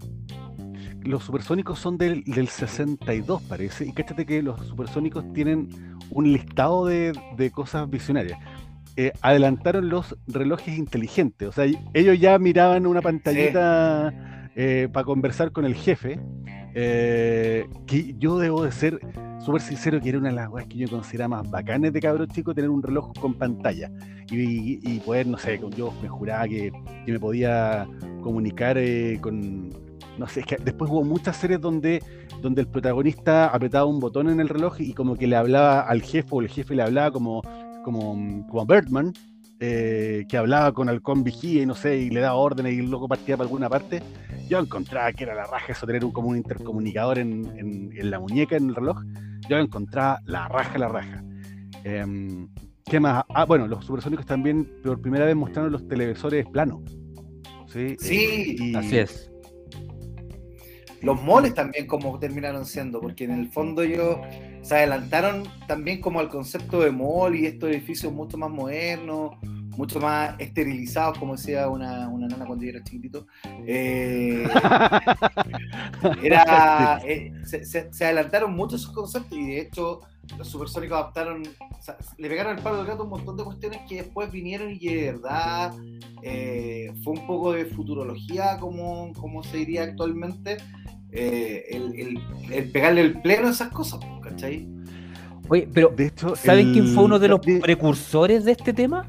[1.02, 3.86] Los supersónicos son del, del 62, parece.
[3.86, 5.70] Y cáchate que los supersónicos tienen
[6.10, 8.38] un listado de, de cosas visionarias.
[8.96, 11.48] Eh, adelantaron los relojes inteligentes.
[11.48, 14.12] O sea, ellos ya miraban una pantallita
[14.92, 16.20] para conversar con el jefe.
[16.74, 19.00] eh, que yo debo de ser
[19.40, 22.26] súper sincero que era una de las cosas que yo consideraba más bacanes de cabro
[22.26, 23.90] chico tener un reloj con pantalla
[24.30, 26.70] y, poder, no sé, yo me juraba que,
[27.06, 27.88] me podía
[28.22, 29.70] comunicar eh, con,
[30.18, 32.00] no sé, es que después hubo muchas series donde,
[32.40, 36.02] donde el protagonista apretaba un botón en el reloj y como que le hablaba al
[36.02, 37.42] jefe o el jefe le hablaba como,
[37.82, 38.66] como, como.
[39.60, 42.90] Eh, que hablaba con Halcón Vigía y no sé, y le daba órdenes y el
[42.90, 44.02] loco partía para alguna parte,
[44.48, 48.10] yo encontraba que era la raja eso, tener un, como un intercomunicador en, en- en
[48.10, 49.02] la muñeca, en el reloj,
[49.48, 51.22] yo encontraba la raja, la raja.
[51.84, 52.48] Em,
[52.84, 53.22] ¿Qué más?
[53.28, 56.80] Ah, bueno, los supersónicos también por primera vez mostraron los televisores planos.
[57.68, 59.30] Sí, Sí, y- Así es.
[61.02, 64.16] Los moles también como terminaron siendo, porque en el fondo ellos
[64.62, 69.32] se adelantaron también como al concepto de mall y estos edificios mucho más modernos,
[69.80, 73.26] mucho más esterilizados, como decía una, una nana cuando yo era chiquitito.
[73.66, 74.52] Eh,
[76.22, 80.02] era, eh, se, se- se adelantaron mucho esos conceptos y de hecho
[80.36, 81.42] los supersónicos adaptaron,
[81.78, 84.70] o sea, le pegaron el palo del gato un montón de cuestiones que después vinieron
[84.70, 85.72] y que de verdad
[86.22, 90.58] eh, fue un poco de futurología, como, como se diría actualmente,
[91.10, 94.68] eh, el, el- el pegarle el pleno a esas cosas, ¿cachai?
[95.48, 98.74] Oye, pero de hecho, ¿saben el- quién fue uno de los de- precursores de este
[98.74, 99.06] tema?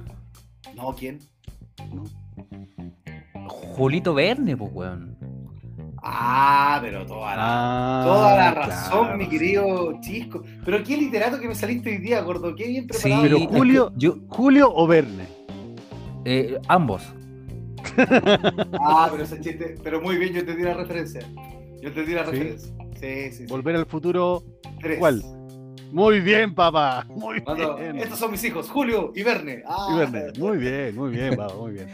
[0.75, 1.19] No, ¿quién?
[3.47, 5.17] Julito Verne, pues, weón.
[6.03, 9.29] Ah, pero toda la, Ah, toda la razón, claro, mi sí.
[9.29, 10.43] querido Chisco.
[10.65, 13.21] Pero qué literato que me saliste hoy día, gordo, qué bien Sí, preparado.
[13.23, 15.25] pero es que Julio- yo, ¿Julio o Verne?
[16.25, 17.03] eh, ambos.
[18.79, 21.21] Ah, pero ese chiste, pero muy bien, yo entendí la referencia.
[21.81, 22.31] Yo entendí la ¿Sí?
[22.31, 22.73] referencia.
[22.99, 23.45] Sí, sí, sí.
[23.47, 24.43] Volver al futuro.
[24.81, 24.99] Tres.
[24.99, 25.23] ¿Cuál?
[25.91, 27.05] Muy bien, papá.
[27.09, 27.39] Muy
[27.79, 27.97] bien.
[27.97, 29.63] estos son mis hijos, Julio y Verne.
[29.67, 30.39] Ah, Y Verne.
[30.39, 31.87] Muy bien, muy bien, papá, muy bien.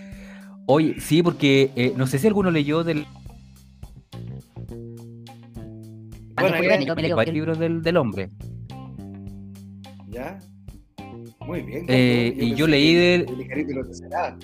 [0.68, 3.06] Oye, sí, porque eh, no sé si alguno leyó del
[6.40, 8.30] Bueno, Año ya- fue, me varios libros del, del hombre.
[10.10, 10.40] ¿Ya?
[11.46, 11.86] Muy bien.
[11.88, 12.46] Eh, gordo.
[12.46, 14.38] y yo leí del- el Icarito lo será.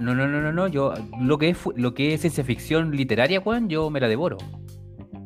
[0.00, 0.68] No, no, no, no, no.
[0.68, 4.38] Yo lo que es lo que es ciencia ficción literaria, weón, yo me la devoro.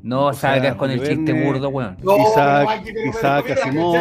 [0.08, 1.96] No O sea, salgas con el chiste Verne- burdo, weón.
[2.02, 3.94] No, Isaac- Asimov.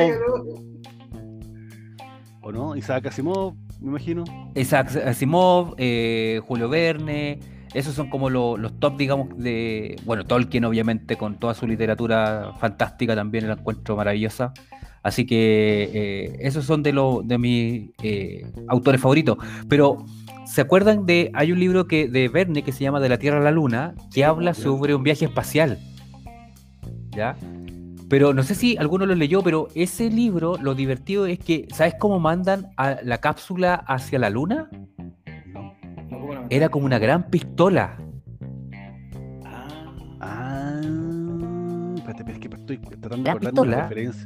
[2.41, 2.75] ¿O no?
[2.77, 4.23] Isaac Asimov, me imagino.
[4.55, 7.39] Isaac Asimov, eh, Julio Verne,
[7.73, 9.97] esos son como lo- los top, digamos, de.
[10.05, 14.53] Bueno, Tolkien, obviamente, con toda su literatura fantástica también la encuentro maravillosa.
[15.03, 19.37] Así que eh, esos son de, los de mis eh, autores favoritos.
[19.67, 20.05] Pero,
[20.45, 21.31] ¿se acuerdan de.
[21.33, 23.93] Hay un libro que de Verne que se llama De la Tierra a la Luna,
[24.13, 25.77] que habla sobre un viaje espacial.
[27.17, 27.35] ¿Ya?
[28.09, 31.95] Pero no sé si alguno lo leyó, pero ese libro, lo divertido es que, ¿sabes
[31.99, 34.69] cómo mandan a la cápsula hacia la luna?
[35.47, 35.73] No.
[36.09, 36.45] No, ¿cómo no?
[36.49, 37.97] Era como una gran pistola.
[39.43, 39.67] Ah,
[40.21, 40.81] Ah.
[41.97, 44.25] Espérate, es que estoy tratando de La referencia.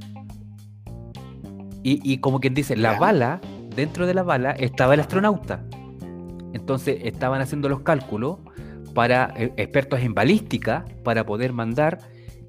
[1.84, 2.99] Y, y como quien dice, la Ya.
[2.99, 3.41] bala,
[3.75, 5.63] dentro de la bala estaba el astronauta.
[6.54, 8.38] Entonces estaban haciendo los cálculos
[8.93, 11.97] para eh, expertos en balística para poder mandar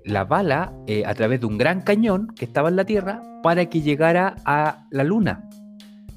[0.05, 3.67] la bala eh, a través de un gran cañón que estaba en la Tierra para
[3.67, 5.49] que llegara a la Luna.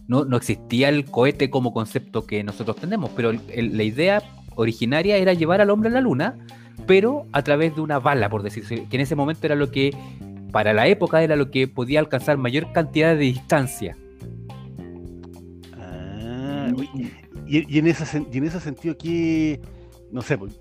[0.08, 4.22] No, no existía el cohete como concepto que nosotros tenemos, pero la idea
[4.56, 6.38] originaria era llevar al hombre a la Luna,
[6.86, 9.96] pero a través de una bala, por decirse, que en ese momento era lo que,
[10.52, 13.98] para la época, era lo que podía alcanzar mayor cantidad de distancia.
[15.74, 16.72] Ah,
[17.48, 19.60] y, y en ese, y en ese sentido aquí,
[20.12, 20.60] no sé, pues,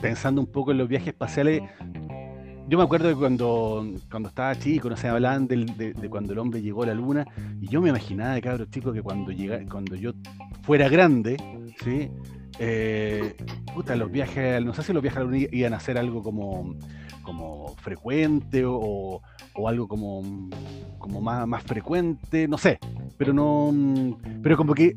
[0.00, 1.62] pensando un poco en los viajes espaciales,
[2.68, 6.32] yo me acuerdo de cuando, cuando estaba chico, no sé, hablaban del- de, de cuando
[6.32, 7.26] el hombre llegó a la luna,
[7.60, 10.12] y yo me imaginaba de cabros chico que cuando llega, cuando yo
[10.62, 11.36] fuera grande,
[11.84, 12.10] ¿sí?
[12.58, 13.36] Eh,
[13.74, 16.22] puta, los viajes, no sé si los viajes a la luna iban a ser algo
[16.22, 16.74] como,
[17.22, 19.20] como frecuente o,
[19.54, 20.22] o algo como,
[20.98, 22.78] como más, más frecuente, no sé,
[23.16, 24.96] pero no, pero como que,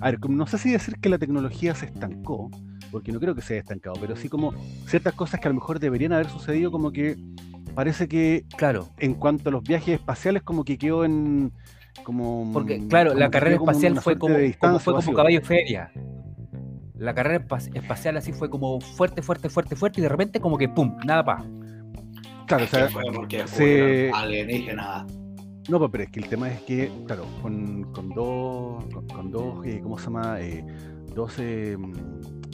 [0.00, 2.50] a ver, no sé si decir que la tecnología se estancó,
[2.94, 4.54] porque no creo que se haya estancado, pero sí como
[4.86, 7.16] ciertas cosas que a lo mejor deberían haber sucedido, como que
[7.74, 11.50] parece que Claro, en cuanto a los viajes espaciales, como que quedó en.
[12.04, 14.38] Como, porque claro, como la carrera espacial fue como,
[14.78, 15.90] fue como caballo feria.
[16.96, 20.56] La carrera espa- espacial así fue como fuerte, fuerte, fuerte, fuerte, y de repente como
[20.56, 21.44] que pum, nada pa.
[22.46, 23.02] Claro, o sea, ¿Qué fue?
[23.12, 24.12] Porque se-.
[25.68, 29.30] No, pues, pero es que el tema es que, claro, con, con dos, con, con
[29.32, 30.40] dos, eh, ¿cómo se llama?
[30.40, 30.64] Eh,
[31.12, 31.76] dos, eh,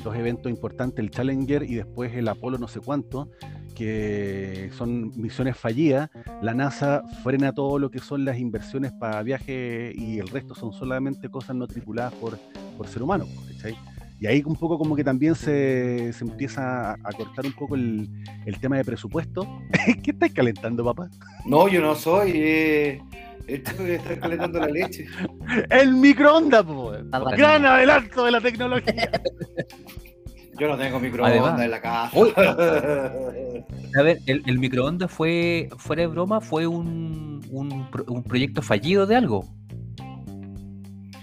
[0.03, 3.31] dos eventos importantes, el Challenger y después el Apolo no sé cuánto,
[3.75, 6.11] que son misiones fallidas,
[6.43, 10.73] la NASA frena todo lo que son las inversiones para viajes y el resto son
[10.73, 12.39] solamente cosas no tripuladas por,
[12.77, 13.77] por ser humano, ¿cachai?
[14.21, 18.07] Y ahí un poco como que también se, se empieza a, cortar un poco el,
[18.45, 19.47] el tema de presupuesto.
[20.03, 21.09] ¿Qué estáis calentando, papá?
[21.47, 22.33] No, yo no soy.
[22.35, 23.03] Eh,
[23.47, 25.07] el chico que está calentando la leche.
[25.71, 26.93] El microondas, po.
[27.11, 27.35] Papá.
[27.37, 29.11] Gran adelanto de la tecnología.
[30.59, 32.19] Yo no tengo microondas Además- en la casa.
[32.19, 32.33] Uy.
[33.99, 38.61] A ver, el, el microondas fue, fuera de broma, fue un, un, pro- un proyecto
[38.63, 39.45] fallido de algo.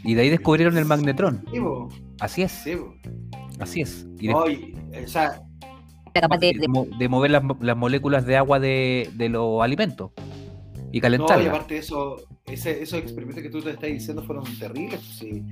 [0.04, 1.44] Y de ahí descubrieron el magnetrón.
[1.52, 1.60] Sí,
[2.20, 2.76] Así es, sí,
[3.60, 4.08] así es.
[4.20, 4.44] Y o
[5.06, 5.40] sea,
[6.40, 10.12] de, de, de- mo- de mover las, las moléculas de agua de, de los alimentos
[10.92, 14.44] y no, y aparte de eso, ese- esos experimentos que tú te estás diciendo fueron
[14.58, 14.96] terribles.
[15.00, 15.44] pues, sí.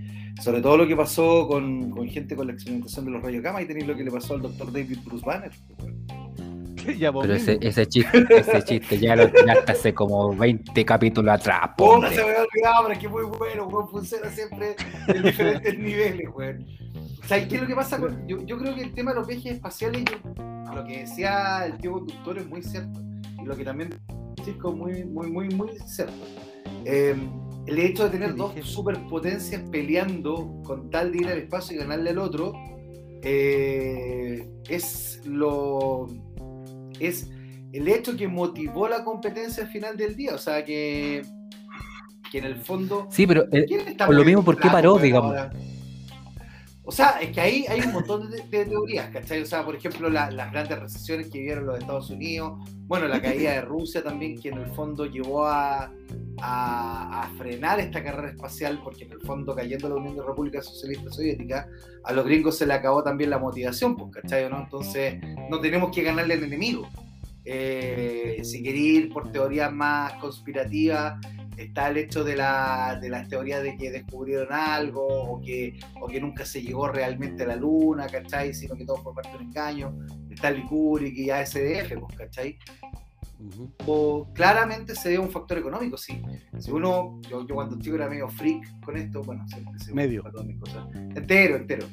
[0.42, 3.62] Sobre todo lo que pasó con, con gente con la experimentación de los rayos gamma
[3.62, 5.52] y tenéis lo que le pasó al doctor David Bruce Banner.
[5.78, 5.94] pues,
[6.86, 11.72] pues, Pero ese, ese chiste, ese chiste ya lo tiraste hace como 20 capítulos atrás.
[11.78, 14.76] Puta, se me había olvidado, pero es que muy bueno, weón, funciona siempre
[15.08, 16.66] en diferentes niveles, weón.
[17.26, 17.98] ¿Sabes qué es lo que pasa?
[17.98, 21.66] con- yo, yo creo que el tema de los viajes espaciales, yo- lo que decía
[21.66, 23.00] el tío conductor es muy cierto.
[23.42, 23.90] Y lo que también
[24.38, 26.14] es muy, muy, muy, muy cierto.
[26.86, 27.16] Eh,
[27.66, 31.80] el hecho de tener ¿Qué dos superpotencias peleando con tal de ir al espacio y
[31.80, 32.54] ganarle al otro,
[33.24, 36.08] eh, es lo.
[37.00, 37.30] es
[37.74, 40.36] el hecho que motivó la competencia al final del día.
[40.36, 41.24] O sea que.
[42.32, 43.08] que en el fondo.
[43.10, 45.32] Sí, pero eh, ¿quién está por lo mismo, ¿por qué paró, digamos?
[45.32, 45.52] ahora?
[46.88, 49.42] O sea, es que ahí hay un montón de, teorías, ¿cachai?
[49.42, 53.20] O sea, por ejemplo, la- las grandes recesiones que vivieron los Estados Unidos, bueno, la
[53.20, 55.92] caída de Rusia también, que en el fondo llevó a,
[57.38, 61.68] frenar esta carrera espacial, porque en el fondo, cayendo la Unión de Repúblicas Socialistas Soviéticas,
[62.04, 64.44] a los gringos se le acabó también la motivación, pues, ¿cachai?
[64.44, 65.20] Entonces,
[65.50, 66.88] no tenemos que ganarle al enemigo.
[67.46, 71.20] Eh, si queréis ir por teorías más conspirativas,
[71.58, 76.08] está el hecho de, la, de las teorías de que descubrieron algo o que, o
[76.08, 78.54] que nunca se llegó realmente a la luna, ¿cachai?
[78.54, 79.98] Sino que todo fue parte de un engaño.
[80.30, 82.58] Está el Kubrick y ASDF, pues, ¿cachai?
[83.40, 83.72] Ujú.
[83.86, 86.22] O claramente se dio un factor económico, sí.
[86.58, 90.24] Si uno, yo, yo cuando chico era medio freak con esto, bueno, siempre se Medio.
[90.24, 90.86] todas mis cosas.
[90.94, 91.86] Entero, entero.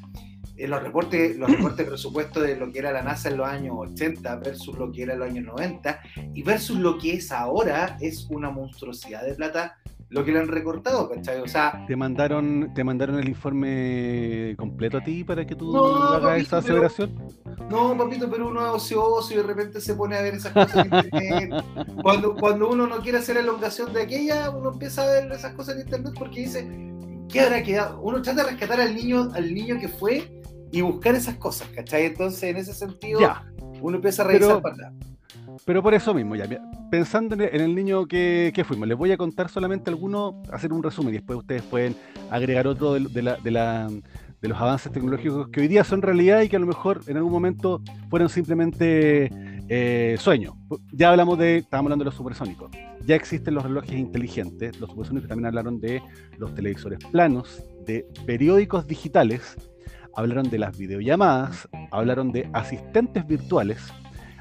[0.62, 3.48] En los reportes, los reportes de presupuesto de lo que era la NASA en los
[3.48, 6.00] años 80 versus lo que era en los años 90
[6.34, 9.76] y versus lo que es ahora, es una monstruosidad de plata
[10.10, 11.40] lo que le han recortado, ¿cachai?
[11.40, 15.84] O sea, ¿Te mandaron, ¿Te mandaron el informe completo a ti para que tú No,
[15.86, 17.28] hagas papito, esa pero- aseveración?
[17.70, 20.86] no, papito, pero uno es ocioso y de repente se pone a ver esas cosas
[20.86, 21.64] en internet.
[22.02, 25.76] Cuando, cuando uno no quiere hacer elongación de aquella, uno empieza a ver esas cosas
[25.76, 26.68] en internet porque dice,
[27.30, 28.00] ¿qué habrá quedado?
[28.02, 30.40] Uno trata de rescatar al niño, al niño que fue
[30.72, 32.06] y buscar esas cosas, ¿cachai?
[32.06, 33.44] Entonces, en ese sentido, Ya,
[33.80, 34.92] uno empieza a revisar Pero- para
[35.66, 36.46] pero por eso mismo, ya,
[36.90, 40.34] pensando en el, en el niño que, que fuimos, les voy a contar solamente algunos,
[40.50, 41.94] hacer un resumen y después ustedes pueden
[42.30, 43.90] agregar otro de, de la- de la-
[44.40, 47.16] de los avances tecnológicos que hoy día son realidad y que a lo mejor en
[47.16, 47.80] algún momento
[48.10, 49.30] fueron simplemente
[49.68, 50.54] eh, sueños.
[50.90, 52.70] Ya hablamos de, estábamos hablando de los supersónicos.
[53.06, 56.02] Ya existen los relojes inteligentes, los supersónicos también hablaron de
[56.38, 59.56] los televisores planos, de periódicos digitales,
[60.16, 63.92] hablaron de las videollamadas, hablaron de asistentes virtuales,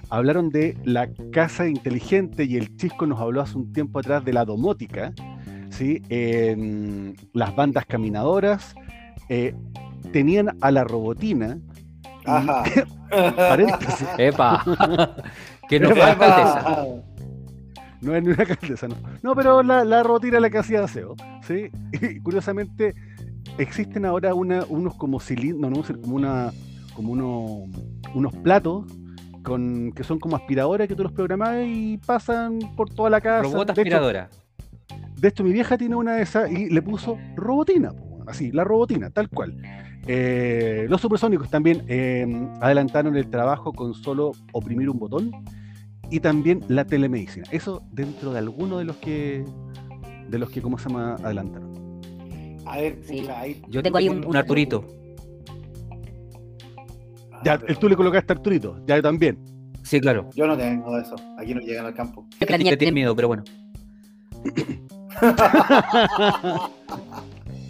[0.10, 4.34] hablaron de la casa inteligente y el Chisco nos habló hace un tiempo atrás de
[4.34, 5.14] la domótica,
[5.70, 6.02] ¿sí?
[6.10, 8.76] Em, las bandas caminadoras,
[9.30, 9.54] eh,
[10.12, 11.58] tenían a la robotina,
[12.04, 12.64] y- Ajá.
[13.36, 14.64] paréntesis, Epa,
[15.70, 16.16] que no Epa.
[16.16, 16.86] falta esa.
[18.02, 18.96] no es ni una alcaldesa, no.
[19.22, 21.70] No, pero la, la robotina es la que hacía aseo, ¿sí?
[22.02, 22.94] Y curiosamente
[23.58, 26.52] existen ahora una, unos como cilindros, no, como una,
[26.96, 27.64] como uno-
[28.14, 28.86] unos platos
[29.44, 33.44] con, que son como aspiradoras que tú los programas y pasan por toda la casa.
[33.44, 34.30] Robot De hecho, aspiradora.
[35.18, 37.92] De hecho, mi vieja tiene una de esas y le puso robotina,
[38.28, 39.56] así, la robotina, tal cual.
[40.08, 42.26] Eh, los supersónicos también eh,
[42.60, 45.32] adelantaron el trabajo con solo oprimir un botón
[46.10, 47.46] y también la telemedicina.
[47.52, 49.46] Eso dentro de alguno de los que,
[50.28, 51.16] de los que, ¿cómo se llama?
[51.24, 51.71] Adelantaron.
[52.66, 53.26] A ver, Sí.
[53.36, 53.62] ahí.
[53.70, 54.86] Yo tengo ahí un- un Arturito.
[57.32, 59.40] Ah, Ya, pero tú le colocaste a Arturito, ya yo también.
[59.84, 60.30] Sí, claro.
[60.36, 61.16] Yo no tengo eso.
[61.40, 62.28] Aquí no llegan al campo.
[62.40, 63.44] que la niña Te tiene miedo, pero bueno.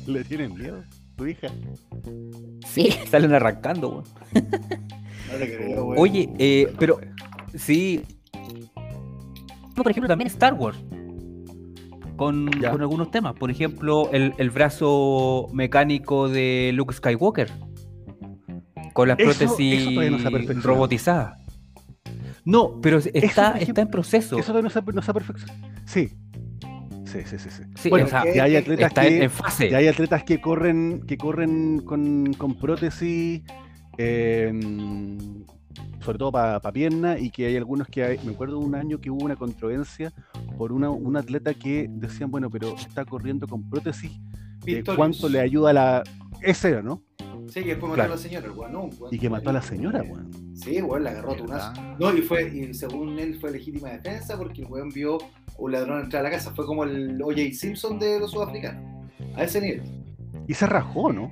[0.07, 0.83] ¿Le tienen miedo?
[1.15, 1.47] ¿Tu hija?
[2.67, 4.03] Sí, Salen arrancando, weón.
[4.33, 5.99] No te creo, güey.
[5.99, 6.99] Oye, eh, pero
[7.55, 8.01] sí.
[9.75, 10.77] Por ejemplo, también Star Wars.
[12.21, 13.33] Con, algunos temas.
[13.33, 17.49] Por ejemplo, el, el brazo mecánico de Luke Skywalker.
[18.93, 21.39] Con las Eso- prótesis eso no robotizadas.
[22.45, 23.17] No, pero está,
[23.53, 24.37] ejemplo, está en proceso.
[24.37, 25.59] Eso todavía no se ha, no perfeccionado.
[25.85, 26.09] Sí.
[27.05, 27.49] Sí, sí, sí.
[27.49, 27.63] sí.
[27.75, 29.71] Sí, bueno, o sea, ya hay atletas está que, en fase.
[29.71, 33.41] Ya hay atletas que corren, que corren con, con prótesis,
[33.97, 34.51] eh,
[36.03, 38.99] sobre todo para pierna, y que hay algunos que hay, me acuerdo de un año
[38.99, 40.11] que hubo una controversia
[40.57, 44.11] por una, un atleta que decían, bueno, pero está corriendo con prótesis,
[44.59, 44.95] ¿de Pistorius.
[44.97, 46.03] cuánto le ayuda a la...
[46.41, 47.03] Ese era, ¿no?
[47.47, 48.13] Sí, que después mató Claro.
[48.13, 48.89] a la señora, el weón.
[49.11, 50.31] Y que mató a la señora, weón.
[50.55, 51.73] Sí, weón, la agarró a tunazo.
[51.99, 55.17] No, y fue, y según él fue legítima defensa porque el weón vio
[55.57, 56.53] un ladrón entrar a la casa.
[56.55, 57.41] Fue como el O.J.
[57.53, 58.81] Simpson de los sudafricanos.
[59.35, 59.81] A ese nivel.
[60.47, 61.31] Y se rajó, ¿no?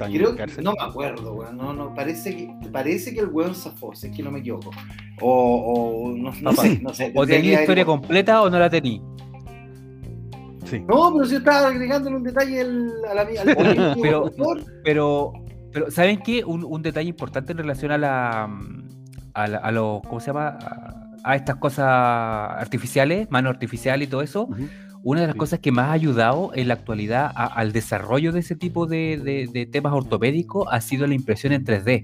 [0.00, 0.64] ¿O está en Creo cárcel?
[0.64, 1.56] no me acuerdo, weón.
[1.56, 4.70] No, no, parece que, parece que el weón zafó, si es que no me equivoco.
[5.20, 7.12] O, o no, sé, no sé.
[7.14, 9.00] O tenía historia completa o no la tenía.
[10.64, 10.80] Sí.
[10.88, 14.30] No, pero si yo estaba agregándole un detalle al, a la, al político Pero-.
[14.84, 15.32] Pero,
[15.72, 16.44] pero ¿saben qué?
[16.44, 18.44] Un, un detalle importante en relación a la
[19.34, 20.58] a, la- a los, ¿cómo se llama?
[20.62, 24.48] A, a estas cosas artificiales, mano artificial y todo eso.
[25.02, 25.38] Una de las Sí.
[25.38, 29.16] cosas que más ha ayudado en la actualidad a- al desarrollo de ese tipo de,
[29.22, 32.02] de- de temas ortopédicos ha sido la impresión en 3D,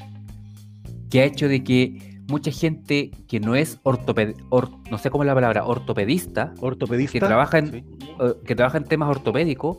[1.11, 5.23] que ha hecho de que mucha gente que no es ortoped, or- no sé cómo
[5.25, 7.13] es la palabra, ortopedista, Ortopedista.
[7.13, 7.85] que trabaja en, Sí.
[8.21, 9.77] eh, que trabaja en temas ortopédicos,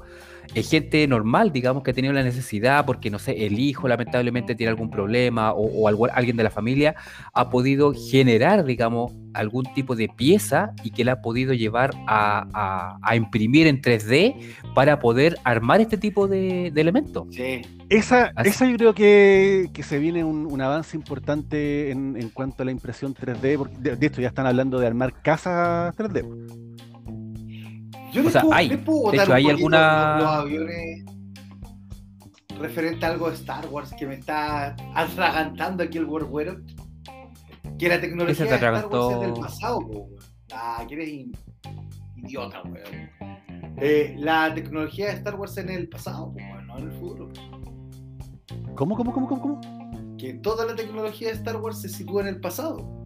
[0.54, 4.56] es gente normal, digamos, que ha tenido la necesidad, porque no sé, el hijo lamentablemente
[4.56, 6.95] tiene algún problema o, o algu- alguien de la familia
[7.34, 12.48] ha podido generar, digamos, algún tipo de pieza y que la ha podido llevar a,
[12.54, 14.36] a- a imprimir en 3D
[14.74, 17.28] para poder armar este tipo de, de elementos.
[17.32, 17.62] Sí.
[17.89, 22.30] Esa, Así- esa yo creo que, que se viene un, un avance importante en, en
[22.30, 25.95] cuanto a la impresión 3D, porque de, de esto ya están hablando de armar casas
[25.95, 26.66] 3D.
[28.22, 28.70] Yo O sea, puedo, hay.
[28.70, 31.05] les puedo De hecho, hay alguna- los, aviones
[32.59, 36.61] referente a algo de Star Wars que me está atragantando aquí el Warware.
[37.78, 40.15] Que la tecnología se de Star Wars es del pasado, po, weón.
[40.51, 41.32] Ah, que eres in-
[42.15, 43.09] idiota, weón.
[43.80, 47.30] Eh, la tecnología de Star Wars en el pasado, po, weón, no en el futuro.
[48.76, 49.41] ¿Cómo, cómo, cómo, cómo?
[49.41, 50.18] cómo?
[50.18, 53.03] Que toda la tecnología de Star Wars se sitúa en el pasado.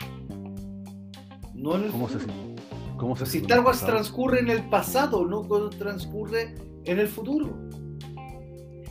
[1.53, 2.50] No en el ¿Cómo se, futuro.
[3.01, 3.93] Cómo se Si Star Wars pasado?
[3.93, 6.53] transcurre en el pasado, no transcurre
[6.85, 7.57] en el futuro.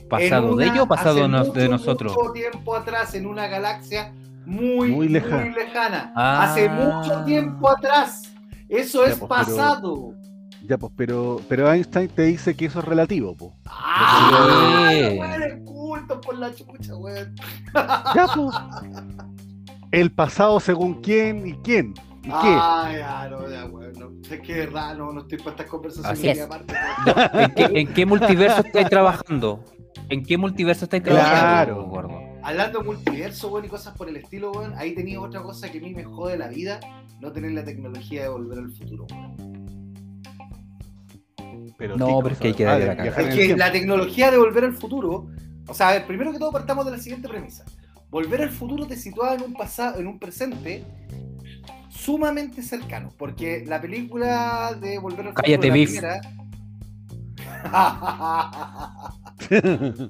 [0.09, 2.17] ¿Pasado de ellos o pasado de nosotros?
[2.17, 4.13] Mucho tiempo atrás, en una galaxia
[4.45, 6.13] muy, Muy muy lejana.
[6.17, 6.43] Ah.
[6.43, 8.35] Hace mucho tiempo atrás.
[8.69, 10.15] Eso Ya, es pues, pero- pasado.
[10.67, 13.53] Ya, pues, pero, pero Einstein te dice que eso es relativo, pues.
[13.67, 14.91] ¡Ah!
[15.65, 17.35] Culto por la chucha, weón.
[17.75, 18.57] Ya, pues.
[19.93, 21.95] El pasado según quién y quién.
[22.23, 22.33] ¿Y qué?
[22.35, 23.67] Ah, ya, no, ya.
[24.09, 24.13] No.
[24.31, 26.39] Es que de verdad, no, no estoy para estas conversaciones.
[26.39, 26.45] Es.
[26.45, 26.75] aparte.
[27.35, 29.65] ¿En qué, en qué multiverso estáis trabajando?
[30.09, 31.41] ¿En qué multiverso estáis trabajando?
[31.41, 31.87] Claro.
[31.87, 32.21] gordo?
[32.43, 35.79] Hablando de multiverso, weón, y cosas por el estilo, weón, ahí tenía otra cosa que
[35.79, 36.81] a mí me jode la vida,
[37.21, 39.07] no tener la tecnología de volver al futuro.
[41.77, 43.57] Pero, No, ¿qué pero es que hay que Ah, darle de la Es que tiempo.
[43.59, 45.29] la tecnología de volver al futuro,
[45.69, 47.65] o sea, a ver, primero que todo partamos de la siguiente premisa.
[48.11, 50.85] Volver al futuro te situaba en un pasado, en un presente
[51.91, 56.20] sumamente cercano, porque la película de Volver al Cállate, futuro la primera-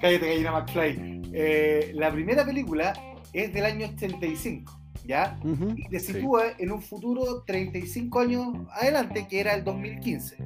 [0.00, 1.22] Cállate, gallina McFly.
[1.32, 2.92] Eh, la primera película
[3.32, 4.72] es del año 85,
[5.06, 5.38] ¿ya?
[5.44, 6.14] Ujú, y te sí.
[6.14, 10.36] sitúa en un futuro 35 años adelante, que era el 2015,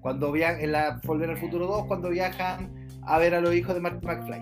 [0.00, 2.70] cuando via en la Volver al Futuro 2, cuando viajan
[3.02, 4.40] a ver a los hijos de Marty McFly.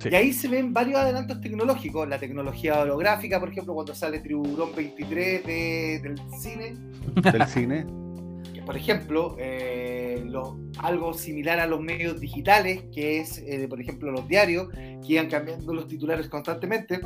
[0.00, 0.08] Sí.
[0.10, 4.70] Y ahí se ven varios adelantos tecnológicos, la tecnología holográfica, por ejemplo, cuando sale Tiburón
[4.74, 6.76] 23 de- del cine,
[7.30, 7.86] Del cine.
[8.54, 13.78] que por ejemplo, eh, lo- algo similar a los medios digitales, que es, eh, por
[13.80, 17.00] ejemplo, los diarios, que iban cambiando los titulares constantemente,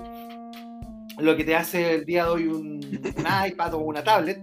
[1.19, 4.41] lo que te hace el día de hoy un, un iPad o una tablet.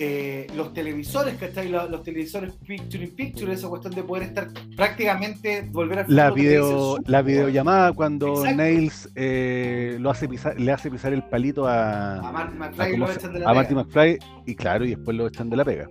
[0.00, 1.68] Eh, los televisores, ¿cachai?
[1.68, 6.30] Los, los televisores picture in picture, esa cuestión de poder estar prácticamente, volver al La
[6.30, 8.56] video, super, la videollamada cuando Exacto.
[8.56, 12.90] Nails eh, lo hace pisar, le hace pisar el palito a, A Marty a McFly
[12.92, 13.74] cómo lo echan de la a Marty.
[13.74, 15.88] McFly y claro, y después lo echan de la pega.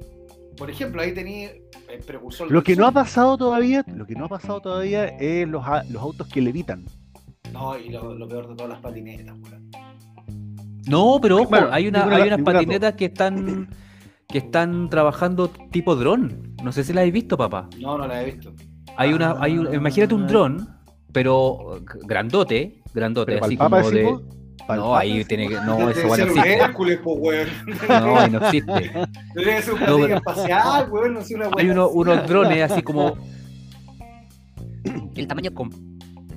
[0.57, 1.51] Por ejemplo, ahí tenía
[1.91, 2.49] el precursor.
[2.49, 5.83] Lo que no ha pasado todavía, lo que no ha pasado todavía es los, a-
[5.83, 6.85] los autos que levitan.
[7.51, 9.69] No, y lo, lo peor de todas las patinetas, weón.
[10.87, 13.67] No, pero ojo, Bueno, hay, una, ninguna- hay unas patinetas que están
[14.27, 16.53] que están trabajando tipo dron.
[16.63, 17.69] No sé si las habéis visto, papá.
[17.79, 18.53] No, no la he visto.
[18.97, 20.67] Hay una, hay un- imagínate un dron,
[21.13, 23.83] pero grandote, grandote, Pero así como de.
[23.91, 24.21] decimos,
[24.67, 25.55] No, ahí tiene que.
[25.55, 26.53] No, Debe eso bueno existe.
[26.57, 27.47] Hércules, po, weón.
[27.87, 28.91] No, ahí no existe.
[29.33, 31.13] Debería ser un No, platillo pero- espacial, weón.
[31.13, 33.15] No sé, una Hay uno- unos drones así como.
[35.15, 35.69] El tamaño con-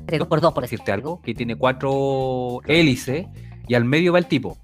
[0.07, 3.26] de 2 por 2 por por decirte algo, que tiene cuatro hélices
[3.66, 4.57] y al medio va el tipo.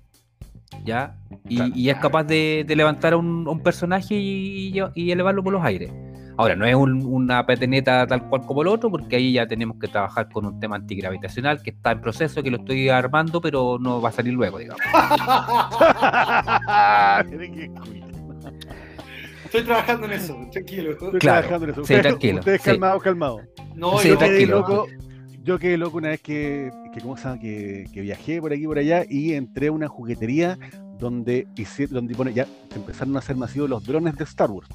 [0.85, 1.17] ¿Ya?
[1.49, 1.73] Y, Claro.
[1.75, 4.79] y es capaz de, de levantar a un, personaje y,
[5.11, 5.93] elevarlo por los aires.
[6.39, 9.79] Ahora, no es un- una patineta tal cual como el otro, porque ahí ya tenemos
[9.81, 13.79] que trabajar con un tema antigravitacional que está en proceso, que lo estoy armando, pero
[13.81, 14.83] no va a salir luego, digamos.
[19.45, 20.91] Estoy trabajando en eso, tranquilo.
[20.93, 21.85] Estoy Claro, trabajando en eso.
[21.85, 22.71] sí, tranquilo, ustedes sí.
[22.71, 23.43] calmados, calmados.
[23.75, 24.59] No, Sí, yo tranquilo.
[24.59, 24.87] loco.
[25.47, 27.39] Yo quedé loco una vez que, que ¿cómo se llama?
[27.39, 30.59] Que, viajé por aquí por allá y entré a una juguetería
[30.99, 31.47] donde,
[31.89, 34.69] donde bueno, ya empezaron a hacer masivos los drones de Star Wars.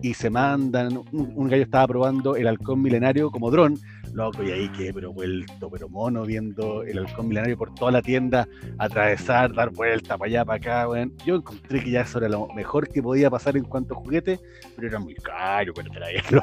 [0.00, 3.76] y se mandan, un, gallo estaba probando el halcón milenario como dron,
[4.12, 8.00] loco, y ahí que pero vuelto, pero mono, viendo el halcón milenario por toda la
[8.00, 8.46] tienda,
[8.78, 11.14] atravesar, dar vuelta para allá, para acá, weón.
[11.26, 14.38] Yo encontré que ya eso era lo mejor que podía pasar en cuanto a juguete,
[14.76, 16.42] pero era muy caro, pero traerlo.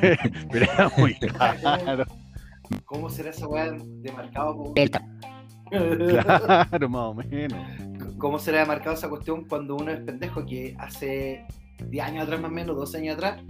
[0.50, 2.06] pero era muy caro,
[2.84, 4.56] ¿Cómo será esa weá de marcado?
[4.56, 4.72] po?
[4.74, 5.06] Delta.
[5.70, 7.58] claro, más o menos.
[8.18, 10.44] ¿Cómo será de marcado esa cuestión cuando uno es pendejo?
[10.44, 11.46] Que hace
[11.88, 13.40] 10 años atrás, más o menos, 12 años atrás,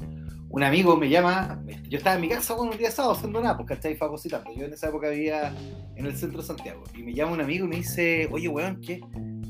[0.49, 1.63] un amigo me llama.
[1.89, 4.53] Yo estaba en mi casa un día sábado haciendo nada, pues cachai, fagocitando.
[4.55, 5.53] Yo en esa época vivía
[5.97, 6.85] en el centro de Santiago.
[6.97, 9.01] Y me llama un amigo y me dice: Oye, weón, ¿qué,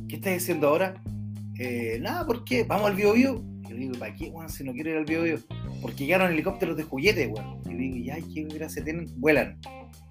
[0.08, 0.94] qué estás haciendo ahora?
[1.58, 2.64] "Eh, nada, ¿por qué?
[2.64, 3.42] ¿Vamos al Bio Bio?
[3.64, 5.38] Y yo digo, ¿para qué, weón, si no quiero ir al Bio Bio?
[5.82, 7.58] Porque llegaron helicópteros de juguete, weón.
[7.66, 9.06] Y yo digo, ya, ¿qué gracia tienen?
[9.16, 9.58] Vuelan.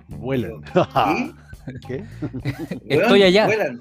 [0.10, 0.62] Vuelan.
[1.16, 1.34] ¿Sí?
[1.88, 2.04] ¿Qué?
[2.90, 3.46] Estoy allá.
[3.46, 3.80] Vuelan.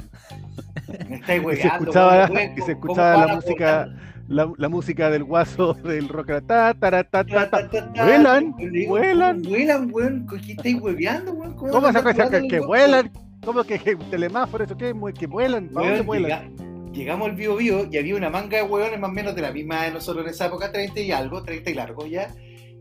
[1.09, 3.85] Me estáis Y se hueveando, escuchaba- weón, weón, y se ¿cómo- escuchaba cómo la música-
[3.85, 4.11] volar?
[4.29, 7.25] La, la música del guaso del rock ta, ta, ta, ta.
[7.25, 8.55] Ta, ta, ta, Vuelan,
[8.87, 9.43] vuelan.
[9.43, 10.27] ¿cómo Vuelan, weón.
[10.27, 11.55] ¿Con qué estáis hueveando, weón?
[11.55, 13.11] ¿Cómo cosa volando que, que vuelan?
[13.45, 14.95] ¿Cómo que, que telemáforo, eso qué?
[15.19, 16.55] Que vuelan, ¿para dónde Weón, vuelan?
[16.93, 19.43] Llega- llegamos al Bio Bio y había una manga de hueones más o menos de
[19.43, 22.35] la misma de nosotros en esa época, 30 y algo, 30 y largo ya.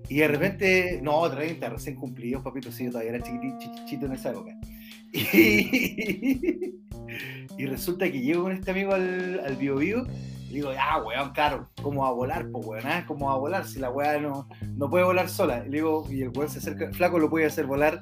[0.08, 4.32] Y de repente, no, 30, recién cumplidos, papito, sí, yo todavía era chiquitito, en esa
[4.32, 4.52] época.
[5.14, 6.76] Y,
[7.58, 10.08] y resulta que llego con este amigo al, al Bio Bio
[10.50, 12.88] y digo, ah, weón, claro, ¿cómo va a volar, pues, weón?
[12.88, 13.06] ah?
[13.08, 15.64] ¿Cómo va a volar si la weá no, no puede volar sola?
[15.66, 18.02] Y le digo, y el weón se acerca, flaco lo puede hacer volar.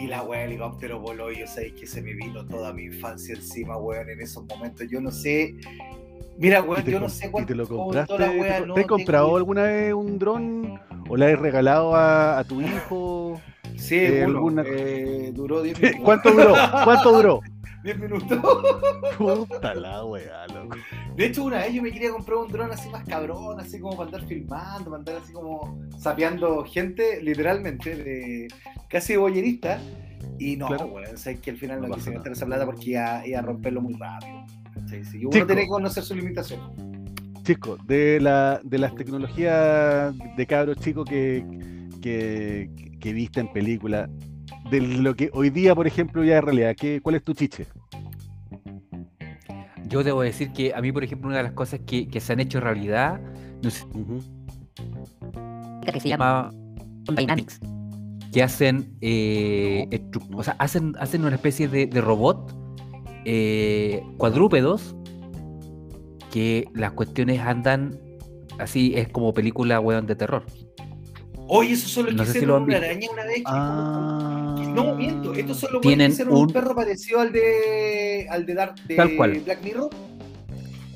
[0.00, 2.84] Y la weá del helicóptero voló y yo sabéis que se me vino toda mi
[2.84, 4.86] infancia encima, weón, en esos momentos.
[4.88, 5.54] Yo no sé.
[6.38, 8.16] Mira, ¿Y weón, te, yo no sé cuánto te lo compraste?
[8.18, 10.80] la ¿Te, weá, co- no te has comprado alguna vez un dron?
[11.08, 13.40] ¿O le has regalado a, a tu hijo?
[13.76, 16.00] Sí, eh, uno, alguna- eh, duró 10 minutos.
[16.04, 16.54] ¿Cuánto duró?
[16.84, 17.40] ¿Cuánto duró?
[17.88, 18.38] 10 minutos.
[19.16, 20.76] Puta la weá, loco.
[21.16, 23.96] De hecho, una vez yo me quería comprar un dron así más cabrón, así como
[23.96, 28.48] para andar filmando, para andar así como sapeando gente, literalmente, de
[28.88, 29.80] casi de boyerista.
[30.38, 30.86] Y no, Claro.
[30.86, 33.42] weón, sabes que al final No no, quise gastar esa plata porque iba, iba a
[33.42, 34.44] romperlo muy rápido.
[34.86, 35.46] Sí, uno Chico.
[35.46, 36.60] tiene que conocer su limitación.
[37.42, 41.42] Chicos, de, la, de las tecnologías de cabros chicos que,
[42.02, 42.70] que,
[43.00, 44.08] que viste en película,
[44.70, 47.66] de lo que hoy día, por ejemplo, ya es realidad, ¿qué, ¿cuál es tu chiche?
[49.88, 52.32] Yo debo decir que a mí, por ejemplo, una de las cosas que, que se
[52.32, 53.20] han hecho realidad,
[53.62, 53.84] no sé,
[55.92, 56.50] que se llama
[57.16, 57.60] Dynamics.
[58.32, 59.88] que hacen, eh,
[60.34, 62.54] o sea, hacen, hacen una especie de, de robot
[63.24, 64.94] eh, cuadrúpedos
[66.30, 67.98] que las cuestiones andan
[68.58, 70.44] así, es como película weón de terror.
[71.50, 73.36] Oye, eso solo No que sé si hicieron lo han una araña una vez.
[73.36, 74.37] que- Ah.
[74.74, 75.34] No, miento.
[75.34, 76.40] Esto solo Tienen hicieron un...
[76.42, 79.40] un- perro parecido al de al de, Dark, de Tal cual.
[79.44, 79.90] Black Mirror.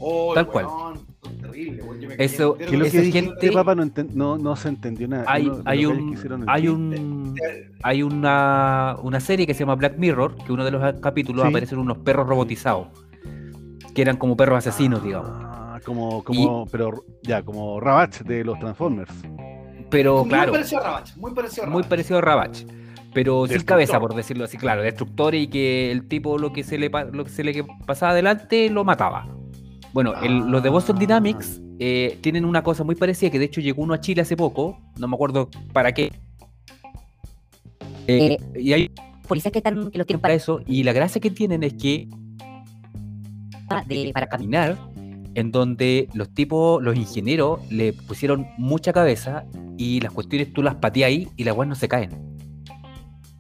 [0.05, 0.66] Oh, Tal cual.
[1.41, 3.75] terrible, yo me caí Eso- entero ¿Qué es lo que dijiste, gente- papá?
[3.77, 5.25] No, no, no se entendió nada.
[5.29, 6.16] Hay, hay un,
[6.49, 7.35] hay un,
[7.83, 11.49] hay una, una serie que se llama Black Mirror, que uno de los capítulos Sí.
[11.49, 12.89] aparecen unos perros robotizados,
[13.95, 15.31] que eran como perros asesinos, digamos.
[15.33, 19.12] Ah, como, como, pero ya, como Rabach de los Transformers.
[19.89, 21.89] Pero Muy claro, parecido a Ravage, muy parecido a muy Ravage.
[21.91, 22.66] parecido a Ravage,
[23.12, 26.78] pero sin cabeza, por decirlo así, claro, destructor y que el tipo lo que se
[26.78, 29.28] le, lo que se le pasaba adelante lo mataba.
[29.92, 31.00] Bueno, el- los de Boston Ah.
[31.00, 34.36] Dynamics eh, tienen una cosa muy parecida, que de hecho llegó uno a Chile hace
[34.36, 36.12] poco, no me acuerdo para qué.
[38.06, 38.90] Eh, y hay
[39.28, 42.08] Policías que están que los tienen para eso, y la gracia que tienen es que
[43.86, 44.76] de, para caminar.
[45.34, 49.44] en donde los tipos, los ingenieros, le pusieron mucha cabeza
[49.78, 52.10] y las cuestiones tú las pateas ahí y las weas no se caen.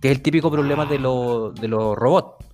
[0.02, 2.44] Que es el típico problema de, los- de los robots.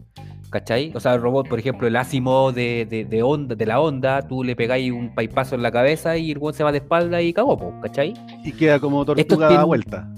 [0.51, 0.93] ¿Cachai?
[0.95, 4.23] O sea, el robot, por ejemplo, el Asimo de, de, de onda, de la onda,
[4.27, 7.21] tú le pegáis un paipazo en la cabeza y el weón se va de espalda
[7.21, 8.15] y cagó, po, ¿cachai?
[8.45, 10.09] Y queda como tortuga a vuelta.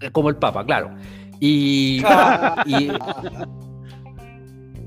[0.00, 0.90] Es Como el Papa, claro.
[1.38, 2.02] Y,
[2.66, 2.88] y,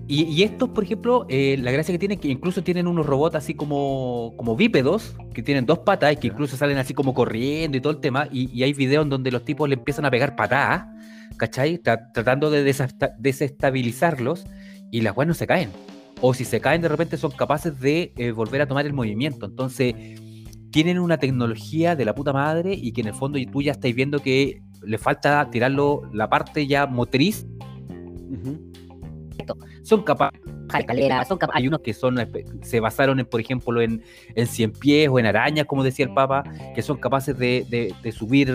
[0.08, 3.06] y, y estos, por ejemplo, eh, la gracia que tienen es que incluso tienen unos
[3.06, 7.14] robots así como, como bípedos, que tienen dos patas y que incluso salen así como
[7.14, 8.28] corriendo y todo el tema.
[8.32, 10.88] Y, y hay videos en donde los tipos le empiezan a pegar patadas,
[11.38, 11.78] ¿cachai?
[11.78, 14.46] Tra- tratando de desesta- desestabilizarlos
[14.92, 15.70] y las weas no se caen.
[16.22, 19.46] O si se caen, de repente son capaces de eh, volver a tomar el movimiento.
[19.46, 19.94] Entonces,
[20.72, 23.96] tienen una tecnología de la puta madre y que en el fondo tú ya estáis
[23.96, 27.46] viendo que le falta tirarlo la parte ya motriz
[29.84, 30.40] Son capaces
[31.28, 34.04] son hay unos que son espe- se basaron en, por ejemplo, en,
[34.36, 36.44] en cien pies o en arañas, como decía el Papa,
[36.76, 38.54] que son capaces de, de- de subir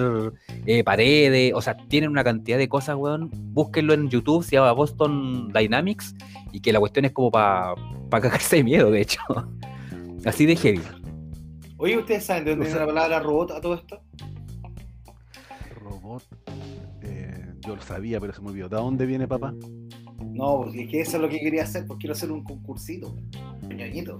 [0.66, 3.30] eh, paredes, o sea, tienen una cantidad de cosas, weón.
[3.32, 6.14] Búsquenlo en YouTube, se llama Boston Dynamics,
[6.52, 7.74] y que la cuestión es como para
[8.10, 9.20] cagarse de miedo, de hecho.
[10.24, 10.80] Así de heavy.
[11.76, 14.00] Oye, ¿ustedes saben de dónde O viene sea- la palabra robot a todo esto?
[15.80, 16.22] Robot.
[17.02, 18.68] eh, yo lo sabía, pero se me olvidó.
[18.68, 19.52] ¿De dónde viene papá?
[20.34, 23.14] No, porque es que eso es lo que quería hacer, porque quiero hacer un concursito.
[23.68, 24.18] ñoñito.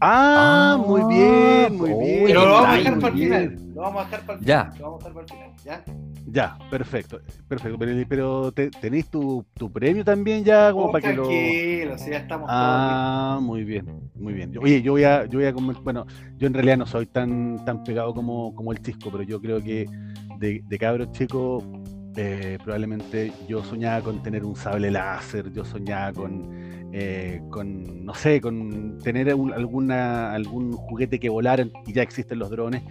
[0.00, 2.24] Ah, muy bien, muy oh, bien.
[2.26, 3.58] Pero lo vamos a dejar para el final.
[3.74, 4.64] Lo vamos a dejar para el Ya.
[4.64, 4.78] final.
[4.78, 5.54] Lo vamos a dejar para el final.
[5.64, 5.84] ¿Ya?
[6.26, 7.78] Ya, perfecto, perfecto.
[7.78, 11.22] Pero, pero te- tenéis tu, tu premio también ya como Oh, para que lo.
[11.28, 14.50] tranquilo, si ya estamos Ah, muy bien, muy bien.
[14.52, 17.06] Yo- Oye, yo voy a, yo voy a comer, bueno, yo en realidad no soy
[17.06, 19.86] tan, tan pegado como, como el chisco, pero yo creo que
[20.38, 21.62] de, de cabro chico,
[22.16, 26.48] eh, probablemente yo soñaba con tener un sable láser, yo soñaba con,
[26.92, 32.50] eh, no sé, con tener un- alguna, algún juguete que volara, y ya existen los
[32.50, 32.82] drones.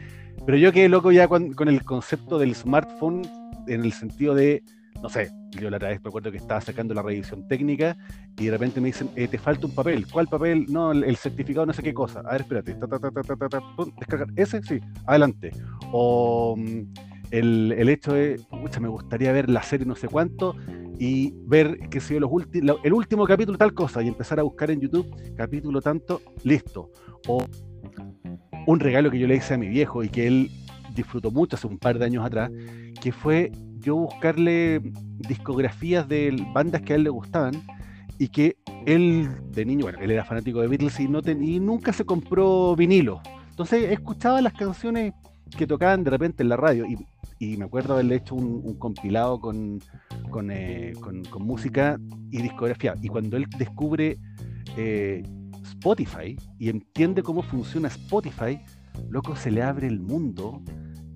[0.45, 3.21] Pero yo quedé loco ya con, el concepto del smartphone
[3.67, 4.61] en el sentido de,
[5.01, 7.95] no sé, yo la otra vez me acuerdo que estaba sacando la revisión técnica
[8.38, 10.05] y de repente me dicen, eh, te falta un papel.
[10.11, 10.65] ¿Cuál papel?
[10.67, 12.21] No, el, certificado no sé qué cosa.
[12.21, 12.74] A ver, espérate.
[12.74, 13.59] Ta, ta, ta,
[13.97, 14.28] descargar.
[14.36, 14.61] ¿Ese?
[14.63, 15.51] Sí, adelante.
[15.93, 20.55] O mm, el, el hecho de, pucha, me gustaría ver la serie no sé cuánto
[20.99, 22.29] y ver, qué sé yo, los
[22.61, 26.91] lo- el último capítulo tal cosa y empezar a buscar en YouTube capítulo tanto, listo.
[27.27, 27.43] O
[28.67, 30.51] un regalo que yo le hice a mi viejo y que él
[30.93, 32.51] disfrutó mucho hace un par de años atrás,
[33.01, 34.79] que fue yo buscarle
[35.27, 37.63] discografías de bandas que a él le gustaban
[38.19, 41.59] y que él de niño, bueno, él era fanático de Beatles y, no ten- y
[41.59, 43.21] nunca se compró vinilo.
[43.49, 45.13] Entonces escuchaba las canciones
[45.58, 46.98] que tocaban de repente en la radio y,
[47.58, 49.82] me acuerdo haberle hecho un, un compilado con,
[50.30, 52.00] con, eh, con- música
[52.32, 52.96] y discografía.
[53.02, 54.18] Y cuando él descubre
[54.78, 55.24] eh,
[55.64, 58.62] Spotify y entiende cómo funciona Spotify,
[59.10, 60.62] loco, se le abre el mundo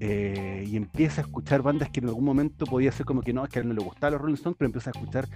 [0.02, 3.46] eh, y empieza a escuchar bandas que en algún momento podía ser como que no,
[3.46, 5.28] es que a él no le gustaban los Rolling Stones, pero empieza a escuchar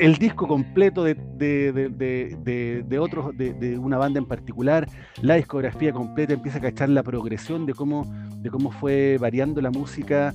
[0.00, 2.36] el disco completo de, de, de,
[3.34, 4.88] de- de- una banda en particular,
[5.22, 8.04] la discografía completa, empieza a cachar la progresión de cómo,
[8.38, 10.34] de cómo fue variando la música,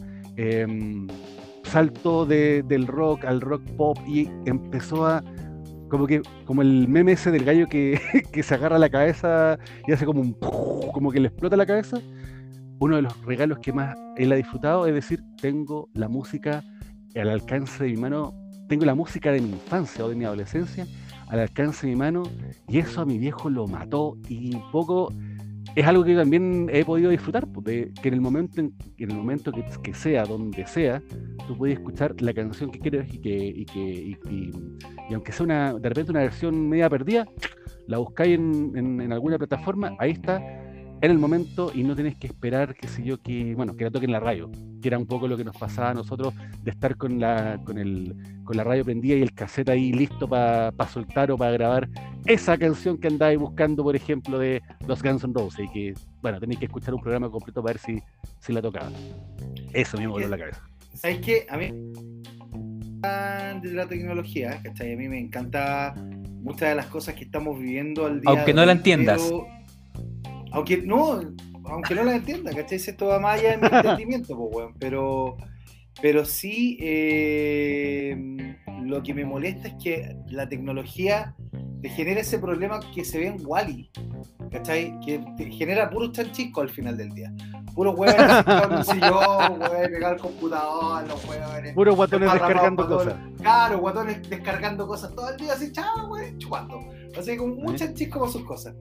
[1.63, 5.23] saltó de- del rock al rock pop y empezó a
[5.89, 7.99] como que como el meme ese del gallo que,
[8.31, 9.57] que se agarra la cabeza
[9.87, 10.33] y hace como un
[10.93, 11.97] como que le explota la cabeza.
[12.81, 16.63] Uno de los regalos que más él ha disfrutado es decir tengo la música
[17.15, 18.33] al alcance de mi mano
[18.69, 20.87] tengo la música de mi infancia o de mi adolescencia
[21.27, 22.23] al alcance de mi mano
[22.67, 25.11] y eso a mi viejo lo mató y un poco
[25.75, 28.73] es algo que yo también he podido disfrutar, pues, de que en el momento en,
[28.97, 29.51] el momento
[29.83, 31.01] que, sea, donde sea,
[31.47, 34.51] tú puedes escuchar la canción que quieres y que, y que y, y-
[35.09, 37.27] y aunque sea una, de repente una versión media perdida,
[37.87, 40.41] la buscáis en- en alguna plataforma, ahí está,
[41.01, 43.91] en el momento y no tenés que esperar, qué sé yo, que, bueno, que la
[43.91, 46.33] toquen en la radio, que era un poco lo que nos pasaba a nosotros
[46.63, 50.27] de estar con la, con el, con la radio prendida y el cassette ahí listo
[50.27, 51.89] para soltar o para grabar
[52.25, 56.39] esa canción que andáis buscando, por ejemplo, de los Guns N' Roses, y que, bueno,
[56.39, 58.01] tenéis que escuchar un programa completo para ver si,
[58.39, 58.93] si la tocaban.
[59.73, 60.61] Eso me voló la cabeza.
[60.93, 61.45] ¿Sabes qué?
[61.49, 61.71] A mí
[63.61, 64.93] de la tecnología, ¿cachai?
[64.93, 65.93] A mí me encanta
[66.41, 69.21] muchas de las cosas que estamos viviendo al día Aunque no la entiendas.
[69.21, 69.58] pero-
[70.59, 71.21] Aunque no,
[71.63, 72.77] aunque no la entienda, ¿cachai?
[72.77, 74.73] Esto va más allá de mi entendimiento, pues, weón.
[74.77, 75.37] Pero,
[76.01, 78.13] pero sí, eh,
[78.83, 81.33] lo que me molesta es que la tecnología
[81.81, 83.89] te genera ese problema que se ve en Wally,
[84.51, 84.99] ¿cachai?
[84.99, 87.33] Que te genera puros chanchicos al final del día.
[87.73, 91.73] Puros huevones en un sillón, huevones pegar al computador, los huevones.
[91.73, 93.15] Puros guatones descargando todo cosas.
[93.37, 96.81] Claro, guatones descargando cosas todo el día, así, chao, güey, chupando.
[97.17, 97.59] Así como ¿Eh?
[97.63, 98.75] muchas chicas con sus cosas.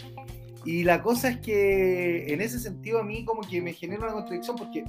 [0.64, 4.12] Y la cosa es que en ese sentido a mí como que me genera una
[4.12, 4.84] contradicción porque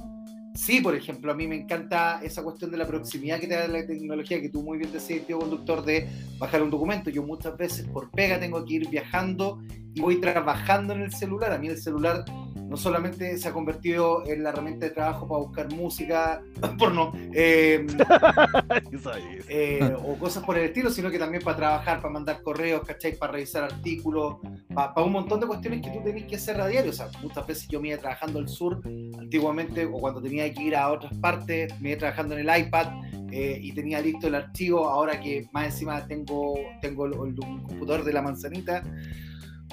[0.54, 3.68] sí, por ejemplo, a mí me encanta esa cuestión de la proximidad que te da
[3.68, 6.08] la tecnología, que tú muy bien decías, tío conductor, de
[6.38, 7.10] bajar un documento.
[7.10, 9.60] Yo muchas veces por pega tengo que ir viajando
[9.94, 11.52] y voy trabajando en el celular.
[11.52, 12.24] A mí el celular
[12.70, 16.40] no solamente se ha convertido en la herramienta de trabajo para buscar música,
[16.78, 17.84] porno, eh,
[19.48, 23.16] eh, o cosas por el estilo, sino que también para trabajar, para mandar correos, ¿cachai?
[23.16, 24.36] Para revisar artículos,
[24.72, 26.90] para, un montón de cuestiones que tú tenés que hacer a diario.
[26.90, 28.80] O sea, muchas veces yo me iba trabajando al sur
[29.18, 32.86] antiguamente, o cuando tenía que ir a otras partes, me iba trabajando en el iPad
[33.32, 34.88] eh, y tenía listo el archivo.
[34.88, 38.84] Ahora que más encima tengo, tengo el, el- computador de la manzanita.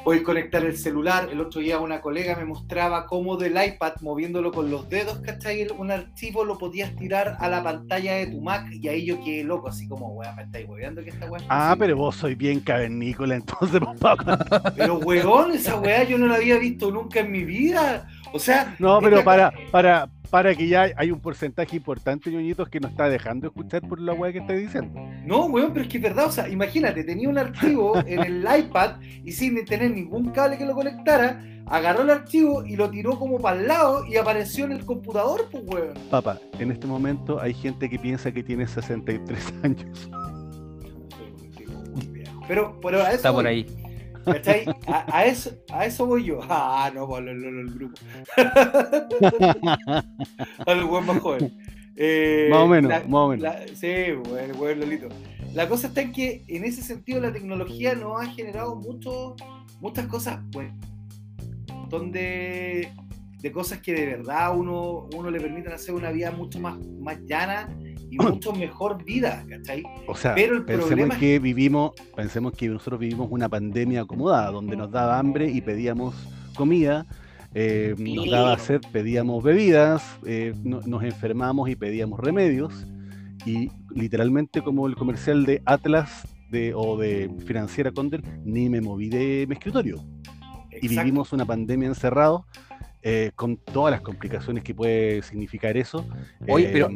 [0.04, 1.28] Podéis conectar el celular.
[1.32, 5.68] El otro día una colega me mostraba cómo del iPad, moviéndolo con los dedos, ¿cachai?
[5.78, 9.44] Un archivo lo podías tirar a la pantalla de tu Mac y ahí yo quedé
[9.44, 11.78] loco, así como, weón, me estáis hueveando que esta weá Ah, posible".
[11.86, 14.74] pero vos sois bien cavernícola, entonces, papá.
[14.78, 18.08] Pero weón, esa weá yo no la había visto nunca en mi vida.
[18.34, 22.80] O sea, No, pero para, para, para que ya hay un porcentaje importante, ñoñitos, que
[22.80, 25.00] no está dejando escuchar por la weá que estáis diciendo.
[25.26, 28.46] No, weón, pero es que es verdad, o sea, imagínate, tenía un archivo en el
[28.60, 33.18] iPad y sin tener ningún cable que lo conectara, agarró el archivo y lo tiró
[33.18, 35.94] como para el lado y apareció en el computador, pues weón.
[36.10, 40.10] Papá, en este momento hay gente que piensa que tiene 63 años.
[42.48, 43.87] Pero, pero a eso Está por voy, ahí.
[44.34, 44.66] ¿Cachai?
[44.88, 46.40] A, a eso, a eso voy yo.
[46.50, 47.96] Ah, no, pues, lo- lo- lo- el grupo.
[50.66, 51.58] Al más joven.
[51.96, 53.44] Eh, más o menos, la- más o menos.
[53.44, 55.10] La- sí, bueno, bueno, Lolito.
[55.54, 59.36] La cosa está en que en ese sentido la tecnología nos ha generado mucho,
[59.82, 60.70] muchas cosas, pues,
[61.72, 62.90] un montón de,
[63.42, 67.18] de cosas que de verdad uno, uno le permiten hacer una vida mucho más, más
[67.26, 67.70] llana
[68.10, 69.84] y mucho mejor vida, ¿cachai?
[70.08, 74.02] O sea, pero el pensemos problema es- que vivimos, pensemos que nosotros vivimos una pandemia
[74.02, 76.16] acomodada, donde nos daba hambre y pedíamos
[76.56, 77.06] comida,
[77.54, 82.86] eh, nos daba sed, pedíamos bebidas, eh, no- nos enfermamos y pedíamos remedios,
[83.46, 89.10] y literalmente como el comercial de Atlas de, o de Financiera Condel, ni me moví
[89.10, 90.04] de mi escritorio.
[90.72, 91.04] Y Exacto.
[91.04, 92.44] vivimos una pandemia encerrados.
[93.04, 96.04] eh, con todas las complicaciones que puede significar eso.
[96.50, 96.90] Oye, eh, pero-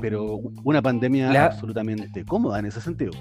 [0.00, 3.12] pero una pandemia La- absolutamente cómoda en ese sentido.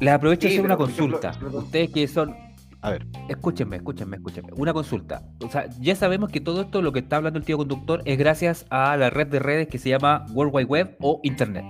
[0.00, 1.58] Les aprovecho de Sí, hacer una ejemplo, consulta.
[1.58, 2.34] Ustedes que son.
[2.82, 4.48] A ver, Escúchenme, escúchenme, escúchenme.
[4.56, 5.22] Una consulta.
[5.44, 8.16] O sea, ya sabemos que todo esto, lo que está hablando el tío conductor, es
[8.16, 11.64] gracias a la red de redes que se llama World Wide Web o Internet.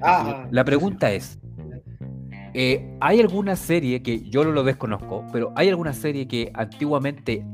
[0.00, 1.40] Ah, La pregunta es:
[2.54, 7.44] eh, ¿hay alguna serie que yo no lo desconozco, pero hay alguna serie que antiguamente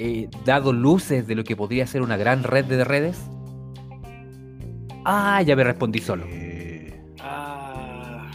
[0.00, 3.30] eh, dado luces de lo que podría ser una gran red de redes?
[5.04, 6.24] Ah, ya me respondí solo.
[6.28, 8.30] eh, Ah.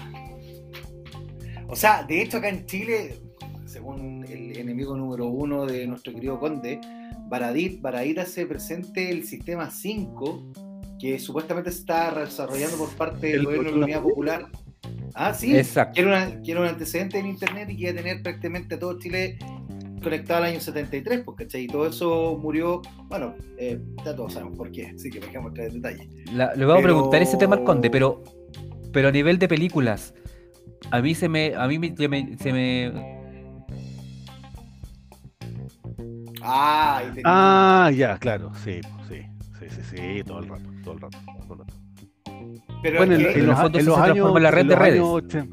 [1.67, 3.19] O sea, de hecho acá en Chile,
[3.65, 6.79] según el enemigo número uno de nuestro querido conde,
[7.27, 10.43] Baradit, Baradit hace presente el sistema 5,
[10.99, 14.45] que supuestamente se está desarrollando por parte del El gobierno de la Unidad Popular.
[15.15, 16.01] Ah, sí, Exacto.
[16.03, 19.37] una- era un antecedente en Internet y que iba a tener prácticamente todo Chile
[20.01, 21.63] conectado al año 73, porque ¿cachai?
[21.63, 25.67] Y todo eso murió, bueno, eh, ya todos sabemos por qué, así que dejemos entrar
[25.67, 26.09] en detalle.
[26.33, 28.23] La- le vamos a preguntar ese tema al conde, pero,
[28.93, 30.13] pero a nivel de películas,
[30.91, 33.15] a mí se me, a mí me, se me, se me-
[36.41, 38.79] Ah, Ah, ya, claro, sí,
[39.09, 39.21] sí,
[39.59, 41.17] sí, sí, sí, todo el rato, todo el rato,
[41.47, 41.73] todo el rato.
[42.83, 44.99] pero Bueno, en, en en los, en los años, la red en de los redes.
[45.01, 45.47] años 80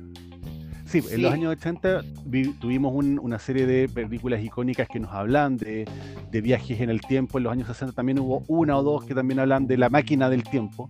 [1.00, 5.10] sí, en los años 80 vi- tuvimos un- una serie de películas icónicas que nos
[5.12, 5.86] hablan de,
[6.30, 7.38] de viajes en el tiempo.
[7.38, 10.28] En los años 60 también hubo una o dos que también hablan de la máquina
[10.28, 10.88] del tiempo.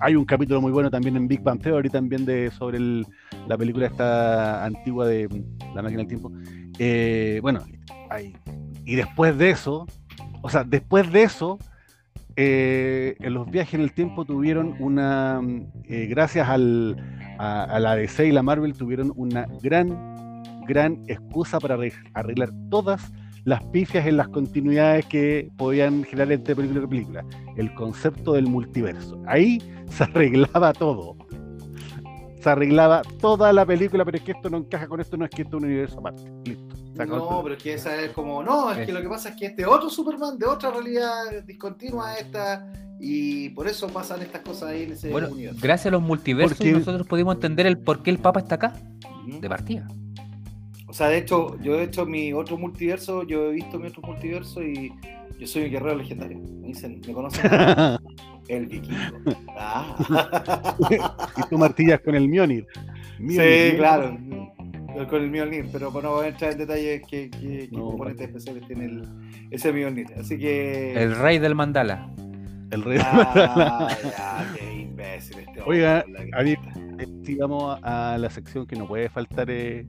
[0.00, 3.06] Hay un capítulo muy bueno también en Big Bang Theory también de sobre el-
[3.48, 6.30] la película esta antigua de mm, la máquina del tiempo.
[6.78, 7.60] Eh, bueno,
[8.10, 8.34] hay-
[8.84, 9.86] y después de eso,
[10.42, 11.58] o sea, después de eso,
[12.36, 16.96] eh, en los viajes en el tiempo tuvieron una, mm, eh, gracias al,
[17.38, 23.12] a, la DC y la Marvel, tuvieron una gran, gran excusa para arreg- arreglar todas
[23.44, 27.24] las pifias en las continuidades que podían generar entre película y película.
[27.56, 29.20] El concepto del multiverso.
[29.26, 29.60] Ahí
[29.90, 31.16] se arreglaba todo.
[32.40, 35.30] Se arreglaba toda la película, pero es que esto no encaja con esto, no es
[35.30, 36.22] que esto es un universo aparte.
[36.44, 36.76] Listo.
[36.94, 39.46] No, pero es que esa es como, no, es que lo que pasa es que
[39.46, 42.70] este otro Superman de otra realidad discontinua esta
[43.00, 45.58] y por eso pasan estas cosas ahí en ese bueno, universo.
[45.62, 48.74] gracias a los multiversos Porque- nosotros pudimos entender el por qué el Papa está acá,
[49.26, 49.88] de partida.
[50.86, 54.02] O sea, de hecho, yo he hecho mi otro multiverso, yo he visto mi otro
[54.02, 54.92] multiverso y
[55.38, 56.38] yo soy un guerrero legendario.
[56.38, 57.50] Me dicen, me conocen
[58.48, 58.98] el vikingo.
[59.58, 60.76] Ah.
[61.38, 62.66] y tú martillas con el Mjolnir.
[63.16, 63.76] sí, Mjolnir.
[63.78, 64.18] claro.
[65.08, 67.86] Con el Mjolnir, pero bueno, no voy a entrar en detalles qué, qué- qué No,
[67.86, 69.08] componentes especiales tiene el,
[69.50, 70.06] ese Mjolnir.
[70.18, 70.92] Así que.
[70.94, 72.08] El rey del mandala.
[72.70, 72.98] El rey.
[73.02, 76.04] Ah, ya, qué imbécil este hombre, Oiga,
[76.38, 76.80] a mí- cresta.
[77.24, 79.84] Si vamos a la sección que no puede faltar eh,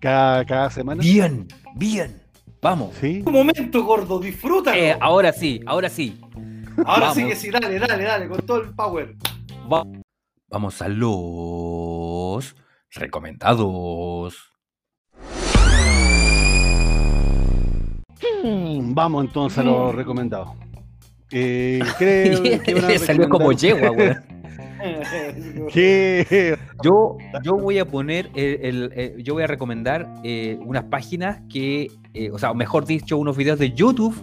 [0.00, 1.02] cada, cada semana.
[1.02, 1.46] Bien,
[1.76, 2.20] bien.
[2.60, 2.94] Vamos.
[3.00, 3.22] Sí.
[3.26, 4.76] Un momento, gordo, disfrútalo.
[4.76, 6.18] Eh, ahora sí, ahora sí.
[6.86, 7.34] Ahora sí vamos.
[7.34, 9.14] que sí, dale, dale, dale, con todo el power.
[9.72, 9.84] Va-
[10.50, 11.10] Vamos a los
[12.94, 14.50] recomendados.
[18.42, 20.50] Mm, Vamos entonces a los recomendados.
[21.30, 24.16] Eh, creo que Salió como yegua, weón.
[25.72, 30.84] ¿Qué Yo, yo voy a poner, el, el- eh, yo voy a recomendar eh, unas
[30.84, 34.14] páginas que, eh, o sea, o mejor dicho, unos videos de YouTube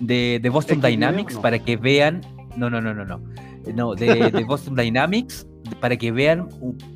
[0.00, 1.34] de, de Boston ¿X Dynamics?
[1.34, 1.42] No.
[1.42, 2.22] para que vean,
[2.56, 3.20] no, no, no, no, no,
[3.74, 5.46] no, de, de Boston Dynamics
[5.80, 6.48] para que vean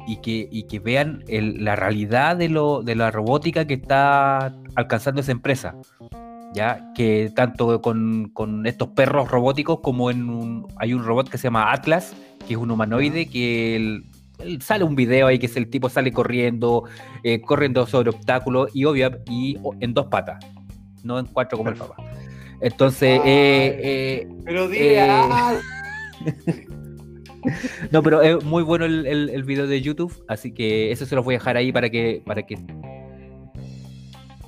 [0.06, 4.54] y que, y que vean el- la realidad de, lo, de la robótica que está
[4.74, 5.74] alcanzando esa empresa.
[6.52, 11.38] Ya que tanto con, con estos perros robóticos como en un, hay un robot que
[11.38, 12.12] se llama Atlas,
[12.46, 14.04] que es un humanoide que el-
[14.40, 16.84] el- sale un video ahí que es el tipo sale corriendo,
[17.22, 20.44] eh, corriendo sobre obstáculos y obvio y en dos patas,
[21.04, 21.94] no en cuatro como el papá.
[22.60, 23.80] Entonces, eh,
[24.24, 25.06] eh, Pero dile.
[27.90, 31.14] no, pero es muy bueno el, el- el video de YouTube, así que eso se
[31.14, 32.56] los voy a dejar ahí para que para que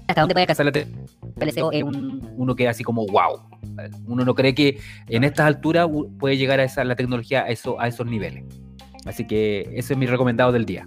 [0.09, 3.41] ¿Hasta dónde puede alcanzar la un uno quede así como wow.
[4.07, 4.79] Uno no cree que
[5.09, 5.89] en estas alturas
[6.19, 8.45] puede llegar a esa la tecnología a eso, a esos niveles.
[9.07, 10.87] Así que ese es mi recomendado del día.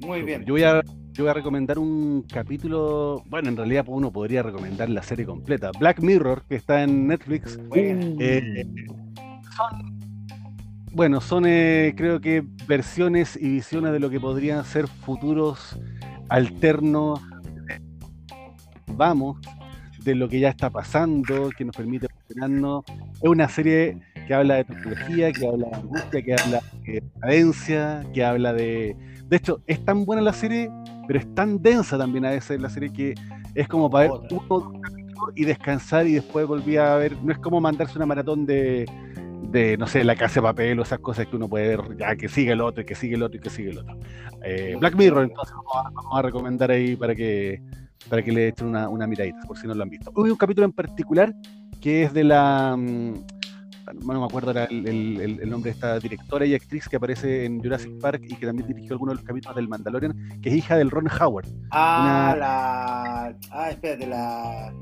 [0.00, 0.44] Muy bien.
[0.44, 4.88] Yo voy a, yo voy a recomendar un capítulo, bueno, en realidad uno podría recomendar
[4.88, 5.70] la serie completa.
[5.78, 7.58] Black Mirror, que está en Netflix.
[7.74, 8.64] Eh,
[9.56, 9.91] son,
[10.94, 15.78] bueno, son eh, creo que versiones y visiones de lo que podrían ser futuros
[16.28, 17.20] alternos.
[18.94, 19.38] Vamos,
[20.04, 22.84] de lo que ya está pasando, que nos permite funcionarnos.
[23.22, 28.06] Es una serie que habla de tecnología, que habla de angustia, que habla de cadencia,
[28.12, 28.96] que habla de...
[29.28, 30.70] De hecho, es tan buena la serie,
[31.06, 33.14] pero es tan densa también a veces la serie que
[33.54, 34.80] es como para ver uno
[35.34, 37.16] y descansar y después volví a ver.
[37.22, 38.84] No es como mandarse una maratón de,
[39.52, 42.16] de no sé, la casa de papel o esas cosas que uno puede ver, ya
[42.16, 43.96] que sigue el otro, y que sigue el otro y que sigue el otro.
[44.42, 47.60] Eh, Black Mirror, entonces vamos a, vamos a recomendar ahí para que,
[48.08, 50.10] para que le echen una, una miradita, por si no lo han visto.
[50.14, 51.32] Hubo un capítulo en particular
[51.80, 52.74] que es de la.
[52.76, 53.12] mm,
[54.04, 57.44] No me acuerdo el, el- el- el nombre de esta directora y actriz que aparece
[57.44, 60.54] en Jurassic Park y que también dirigió algunos de los capítulos del Mandalorian, que es
[60.54, 61.46] hija del Ron Howard.
[61.72, 63.36] Ah, una- la.
[63.50, 64.72] Ah, espérate, la.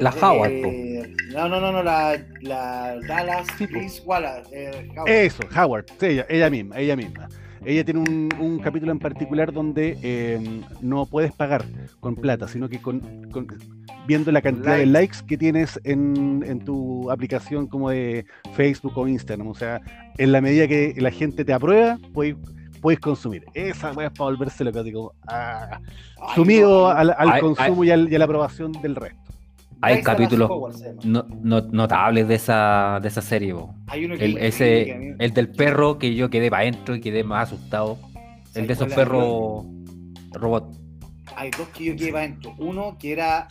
[0.00, 3.66] La Howard, eh, No, no, no, no, la, la Dallas Sí,
[4.04, 4.48] Wallace.
[4.52, 5.10] eh, Howard.
[5.10, 7.28] Eso, Howard, sí, ella, ella misma, ella misma.
[7.64, 11.64] Ella tiene un, un capítulo en particular donde eh, no puedes pagar
[12.00, 13.00] con plata, sino que con,
[13.30, 13.48] con-
[14.06, 15.18] viendo la cantidad de Likes.
[15.26, 19.48] que tienes en, en tu aplicación como de Facebook o Instagram.
[19.48, 19.80] O sea,
[20.18, 22.36] en la medida que la gente te aprueba, puedes,
[22.80, 23.44] puedes consumir.
[23.54, 25.80] Esa es para volverse loco, como ah,
[26.36, 29.18] sumido al, al Ay, consumo y, al- y a la aprobación del resto.
[29.80, 30.50] Hay capítulos
[31.04, 33.52] no, no- notables de esa, de esa serie.
[33.52, 33.74] bo.
[33.86, 36.96] Hay uno que El, que ese, mí- el del perro que yo quedé para adentro
[36.96, 37.98] y quedé más asustado.
[38.54, 39.66] El de esos ¿Sabes cuál perros
[40.32, 40.76] robot.
[41.36, 42.54] Hay dos que yo quedé para adentro.
[42.58, 43.46] Uno que era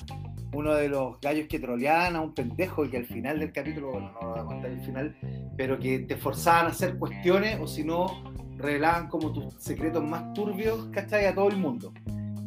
[0.53, 3.91] uno de los gallos que troleaban a un pendejo y que al final del capítulo,
[3.91, 5.15] bueno, no voy a contar el final,
[5.55, 8.23] pero que te forzaban a hacer cuestiones o si no,
[8.57, 11.25] revelaban como tus secretos más turbios, ¿cachai?
[11.25, 11.93] A todo el mundo.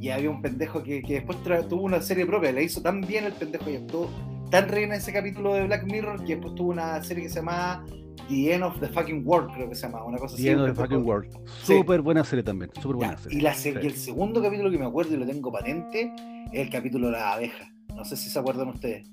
[0.00, 1.38] Y había un pendejo que, que después
[1.68, 4.10] tuvo una serie propia, le hizo tan bien el pendejo y actuó
[4.50, 7.84] tan reina ese capítulo de Black Mirror que después tuvo una serie que se llamaba
[8.28, 10.44] The End of the Fucking World, creo que se llama, una cosa así.
[10.44, 11.30] The End of the Fucking World.
[11.62, 11.76] Sí.
[11.76, 13.38] Súper buena serie también, súper buena ya, serie.
[13.38, 13.74] y, la Sí.
[13.80, 16.12] y el segundo capítulo que me acuerdo y lo tengo patente
[16.52, 17.68] es el capítulo de las abejas.
[17.94, 19.08] No sé si se acuerdan ustedes.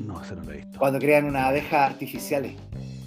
[0.00, 0.78] No, ese no lo he visto.
[0.78, 2.52] Cuando crean unas abejas artificiales.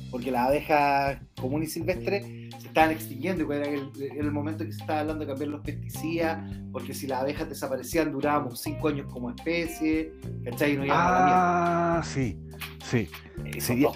[0.10, 2.26] Porque las abejas comunes y silvestres
[2.70, 3.44] estaban extinguiendo.
[3.54, 6.40] y Era el, era el momento que se estaba hablando de cambiar los pesticidas.
[6.72, 10.12] Porque si las abejas desaparecían, durábamos cinco años como especie.
[10.46, 10.74] ¿Cachai?
[10.74, 12.38] Y no Ah, sí,
[12.84, 13.10] sí.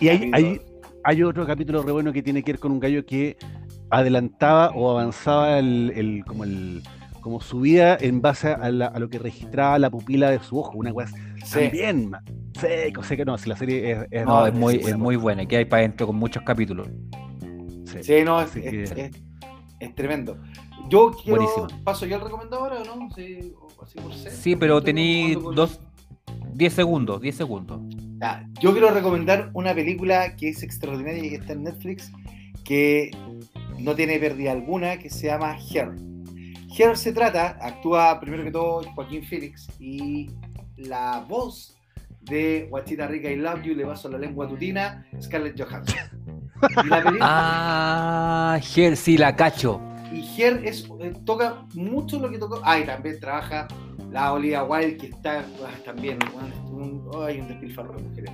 [0.01, 0.61] y hay- hay-.
[1.05, 3.35] Hay otro capítulo re bueno que tiene que ver con un gallo que
[3.89, 6.81] adelantaba o avanzaba el, el- como el
[7.19, 10.57] como su vida en base a, la- a lo que registraba la pupila de su
[10.59, 11.15] ojo, una cosa
[11.45, 11.59] Sí.
[11.61, 12.21] también ma-
[12.59, 15.15] seco, sé que no, si la serie es, es- No, No, es muy, es muy
[15.15, 15.45] buena.
[15.45, 16.87] Que hay para adentro con muchos capítulos.
[18.03, 18.17] Sí.
[18.19, 19.11] Sí, no, es, es- es-
[19.79, 20.37] es tremendo.
[20.89, 21.37] Yo quiero.
[21.41, 21.83] Buenísimo.
[21.83, 23.09] ¿Paso yo el recomendado ahora o no?
[23.15, 24.31] Sí, así por ser.
[24.31, 24.81] Sí, pero
[25.41, 25.79] con- dos,
[26.53, 27.79] 10 segundos, 10 segundos.
[28.61, 32.11] Yo quiero recomendar una película que es extraordinaria y que está en Netflix,
[32.63, 33.11] que
[33.79, 35.91] no tiene pérdida alguna, que se llama Her.
[36.77, 40.29] Her se trata, actúa primero que todo Joaquín Phoenix y
[40.77, 41.75] la voz
[42.21, 46.42] de Guachita Rica y Love You, le paso la lengua tutina, Scarlett Johansson.
[46.69, 47.27] Y la película,
[48.55, 49.79] Ah, Ger, sí, la cacho.
[50.11, 52.59] y Her es, eh, toca mucho lo que tocó.
[52.63, 53.67] Ah, y también trabaja
[54.11, 56.19] la Olivia Wilde, que está ah, también
[56.71, 58.31] un, un, ay, un despilfarro de mujeres.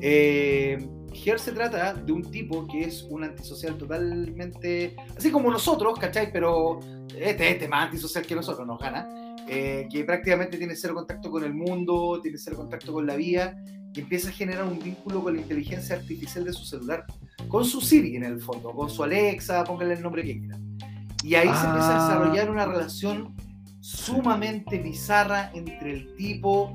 [0.00, 0.88] Eh,
[1.24, 4.94] Her se trata de un tipo que es un antisocial totalmente.
[5.16, 6.30] Así como nosotros, ¿cachai?
[6.32, 6.80] Pero
[7.16, 9.08] este, este más antisocial que nosotros, nos gana.
[9.48, 13.56] eh, que prácticamente tiene cero contacto con el mundo, tiene cero contacto con la vida,
[13.96, 17.04] y empieza a generar un vínculo con la inteligencia artificial de su celular.
[17.48, 20.76] con su Siri en el fondo, con su Alexa, póngale el nombre que quieran.
[21.22, 22.08] Y ahí se empieza a Ah.
[22.08, 23.34] desarrollar una relación
[23.80, 26.72] sumamente bizarra entre el tipo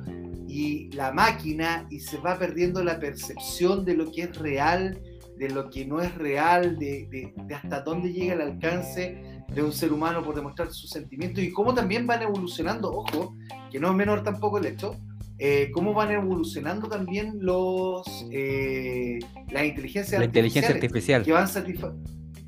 [0.47, 5.01] y la máquina y se va perdiendo la percepción de lo que es real,
[5.37, 9.61] de lo que no es real, de, de- de hasta dónde llega el alcance de
[9.63, 13.35] un ser humano por demostrar sus sentimientos y cómo también van evolucionando, ojo,
[13.69, 14.95] que no es menor tampoco el hecho,
[15.43, 19.17] eh, cómo van evolucionando también los eh,
[19.49, 21.23] las inteligencias La inteligencia artificial.
[21.23, 21.95] que van satisfa-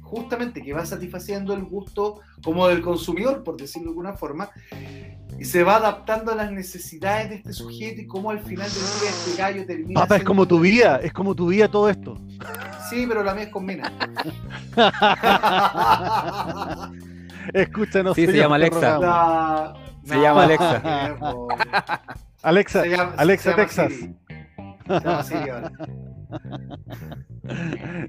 [0.01, 4.51] justamente que va satisfaciendo el gusto como del consumidor, por decirlo de alguna forma,
[5.39, 8.83] y se va adaptando a las necesidades de este sujeto y cómo al final del
[9.01, 10.01] día este gallo termina.
[10.01, 12.15] Papá, es como tu vida, es como tu vida todo esto.
[12.91, 13.91] Sí, pero la mía es con mina.
[17.53, 18.15] Escúchanos.
[18.15, 19.73] Sí, se llama Alexa.
[20.05, 21.17] Se llama Alexa.
[22.43, 23.93] Alexa, llama- Alexa, Texas.
[23.93, 24.15] Siri.
[25.23, 25.49] Siri.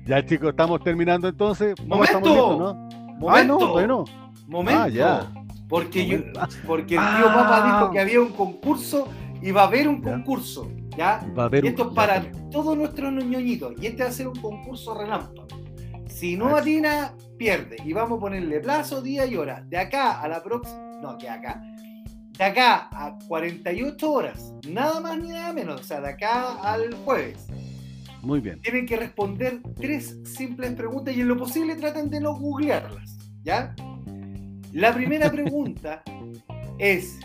[0.07, 1.74] Ya chicos, estamos terminando entonces.
[1.87, 2.18] ¡Momento!
[2.20, 2.74] listos, ¿no?
[3.18, 3.78] Momento.
[3.78, 4.05] Ah, no.
[4.47, 4.80] Momento.
[4.82, 5.32] Ah, ya.
[5.68, 6.41] Porque, yo, Momento.
[6.66, 7.35] porque el tío Ah.
[7.35, 9.09] Papa dijo que había un concurso
[9.43, 10.12] y va a haber un Ya.
[10.12, 10.70] concurso.
[10.97, 11.26] ¿Ya?
[11.37, 13.74] Va a haber Y un- esto es para todos nuestros ñoñitos.
[13.80, 15.47] Y este va a ser un concurso relámpago.
[16.09, 17.76] Si no atina, pierde.
[17.85, 19.62] Y vamos a ponerle plazo, día y hora.
[19.66, 20.78] De acá a la próxima.
[21.03, 21.61] No, que acá.
[22.39, 24.53] De acá a 48 horas.
[24.68, 25.80] Nada más ni nada menos.
[25.80, 27.47] O sea, de acá al jueves.
[28.22, 28.61] Muy bien.
[28.62, 33.18] Tienen que responder tres simples preguntas y en lo posible traten de no googlearlas.
[33.43, 33.74] ¿Ya?
[34.72, 36.03] La primera pregunta
[36.78, 37.18] es: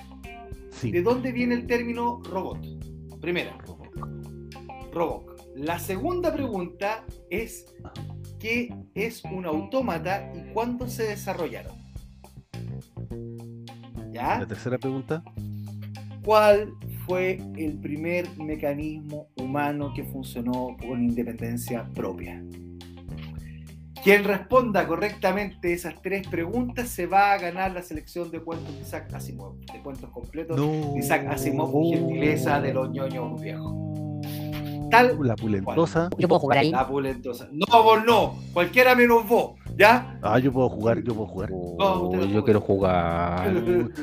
[0.72, 0.92] Sí.
[0.92, 2.60] ¿de dónde viene el término robot?
[3.20, 3.58] Primera.
[4.94, 5.36] Roboc.
[5.56, 7.66] La segunda pregunta es
[8.40, 11.78] ¿qué es un autómata y cuándo se desarrollaron?
[14.20, 14.40] ¿Ya?
[14.40, 15.24] La tercera pregunta.
[16.24, 16.74] ¿Cuál
[17.06, 22.44] fue el primer mecanismo humano que funcionó con independencia propia?
[24.04, 28.82] Quien responda correctamente esas tres preguntas se va a ganar la selección de cuentos de
[28.82, 30.94] Isaac Asimov, de cuentos completos No.
[30.94, 33.99] de Isaac Asimov, gentileza de los ñoños viejos.
[34.90, 36.10] Tal La pulentosa.
[36.18, 36.72] Yo puedo jugar ahí.
[36.72, 37.48] La pulentosa.
[37.52, 38.36] No, vos no.
[38.54, 39.54] Cualquiera menos vos.
[39.78, 40.20] ¿Ya?
[40.22, 41.50] Ah, yo puedo jugar, yo puedo jugar.
[41.52, 43.54] No yo quiero jugar.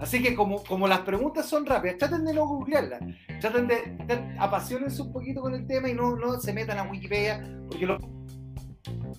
[0.00, 3.00] Así que como, como las preguntas son rápidas, traten de no googlearlas.
[3.40, 3.74] Traten de,
[4.06, 7.84] de- apasionense un poquito con el tema y no, no se metan a Wikipedia, porque
[7.84, 7.98] lo,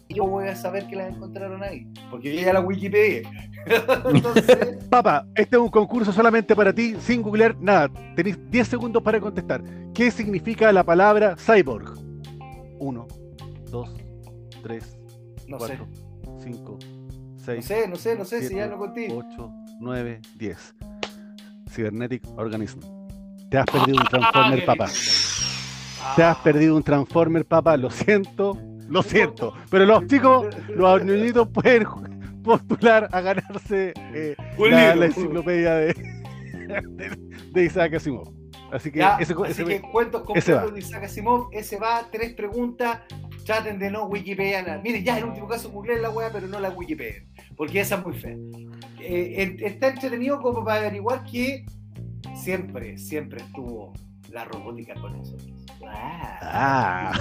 [0.09, 1.87] yo voy a saber que las encontraron ahí.
[2.09, 3.29] Porque yo ya la Wikipedia.
[4.13, 7.89] Entonces, Papá, este es un concurso solamente para ti, sin googlear nada.
[8.15, 9.63] Tenéis 10 segundos para contestar.
[9.93, 11.93] ¿Qué significa la palabra cyborg?
[12.79, 13.07] 1,
[13.71, 13.89] 2,
[14.63, 14.99] 3,
[15.47, 15.77] no sé.
[15.77, 15.87] 4,
[16.43, 19.11] 5, No 6, sé, no sé, no sé si siete, ya lo conté.
[19.11, 20.75] 8, 9, 10.
[21.69, 22.79] Cybernetic Organism.
[23.49, 24.89] Te has perdido un Transformer, qué papá.
[26.15, 27.77] Te has perdido un Transformer, papá.
[27.77, 28.57] Lo siento,
[28.91, 29.53] lo siento.
[29.69, 31.85] Pero los chicos, los ñoñitos pueden
[32.43, 37.17] postular a ganarse eh, la, enciclopedia de, de,
[37.51, 38.31] de Isaac Asimov.
[38.71, 42.33] Así que Ya, ese, así ese- que cuentos completos de Isaac Asimov, ese va, tres
[42.33, 42.99] preguntas,
[43.45, 44.79] traten de no Wikipedia nada.
[44.81, 47.23] Miren, ya en último caso googleen la wea, pero no la Wikipedia,
[47.55, 48.35] porque esa es muy fea.
[48.99, 51.65] Eh, está entretenido como para averiguar que
[52.35, 53.93] siempre, siempre estuvo
[54.31, 55.49] la robótica con nosotros.
[56.41, 57.11] Ah.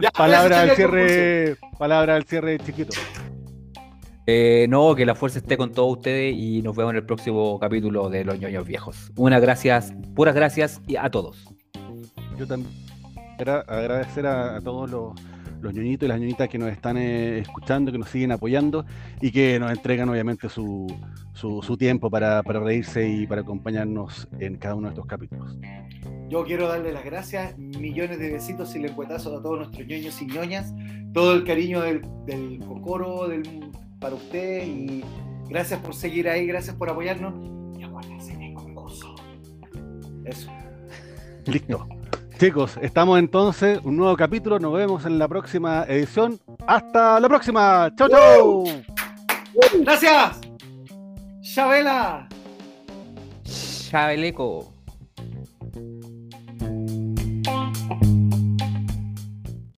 [0.00, 2.94] Ya, palabra al cierre, palabra al cierre chiquito.
[4.26, 7.58] Eh, no, que la fuerza esté con todos ustedes y nos vemos en el próximo
[7.58, 9.12] capítulo de Los ñoños viejos.
[9.16, 11.48] Unas gracias, puras gracias y a todos.
[12.38, 12.72] Yo también
[13.38, 15.12] agradecer a, a todos los,
[15.62, 18.84] los ñoñitos y las ñoñitas que nos están eh, escuchando, que nos siguen apoyando
[19.20, 20.86] y que nos entregan obviamente su,
[21.32, 25.56] su, su tiempo para, para reírse y para acompañarnos en cada uno de estos capítulos.
[26.28, 30.26] Yo quiero darle las gracias, millones de besitos y lengüetazos a todos nuestros ñoños y
[30.26, 30.74] ñoñas,
[31.12, 35.04] todo el cariño del, del cocoro del, para ustedes y
[35.48, 37.34] gracias por seguir ahí, gracias por apoyarnos
[37.78, 39.14] y acuérdense del concurso.
[40.24, 40.50] Eso.
[41.46, 41.86] Listo.
[42.42, 46.40] Chicos, estamos entonces, un nuevo capítulo, nos vemos en la próxima edición.
[46.66, 47.88] Hasta la próxima.
[47.96, 48.64] Chau, chau.
[49.78, 50.40] Gracias.
[51.40, 52.28] Chabela.
[53.44, 54.71] Chabeleco.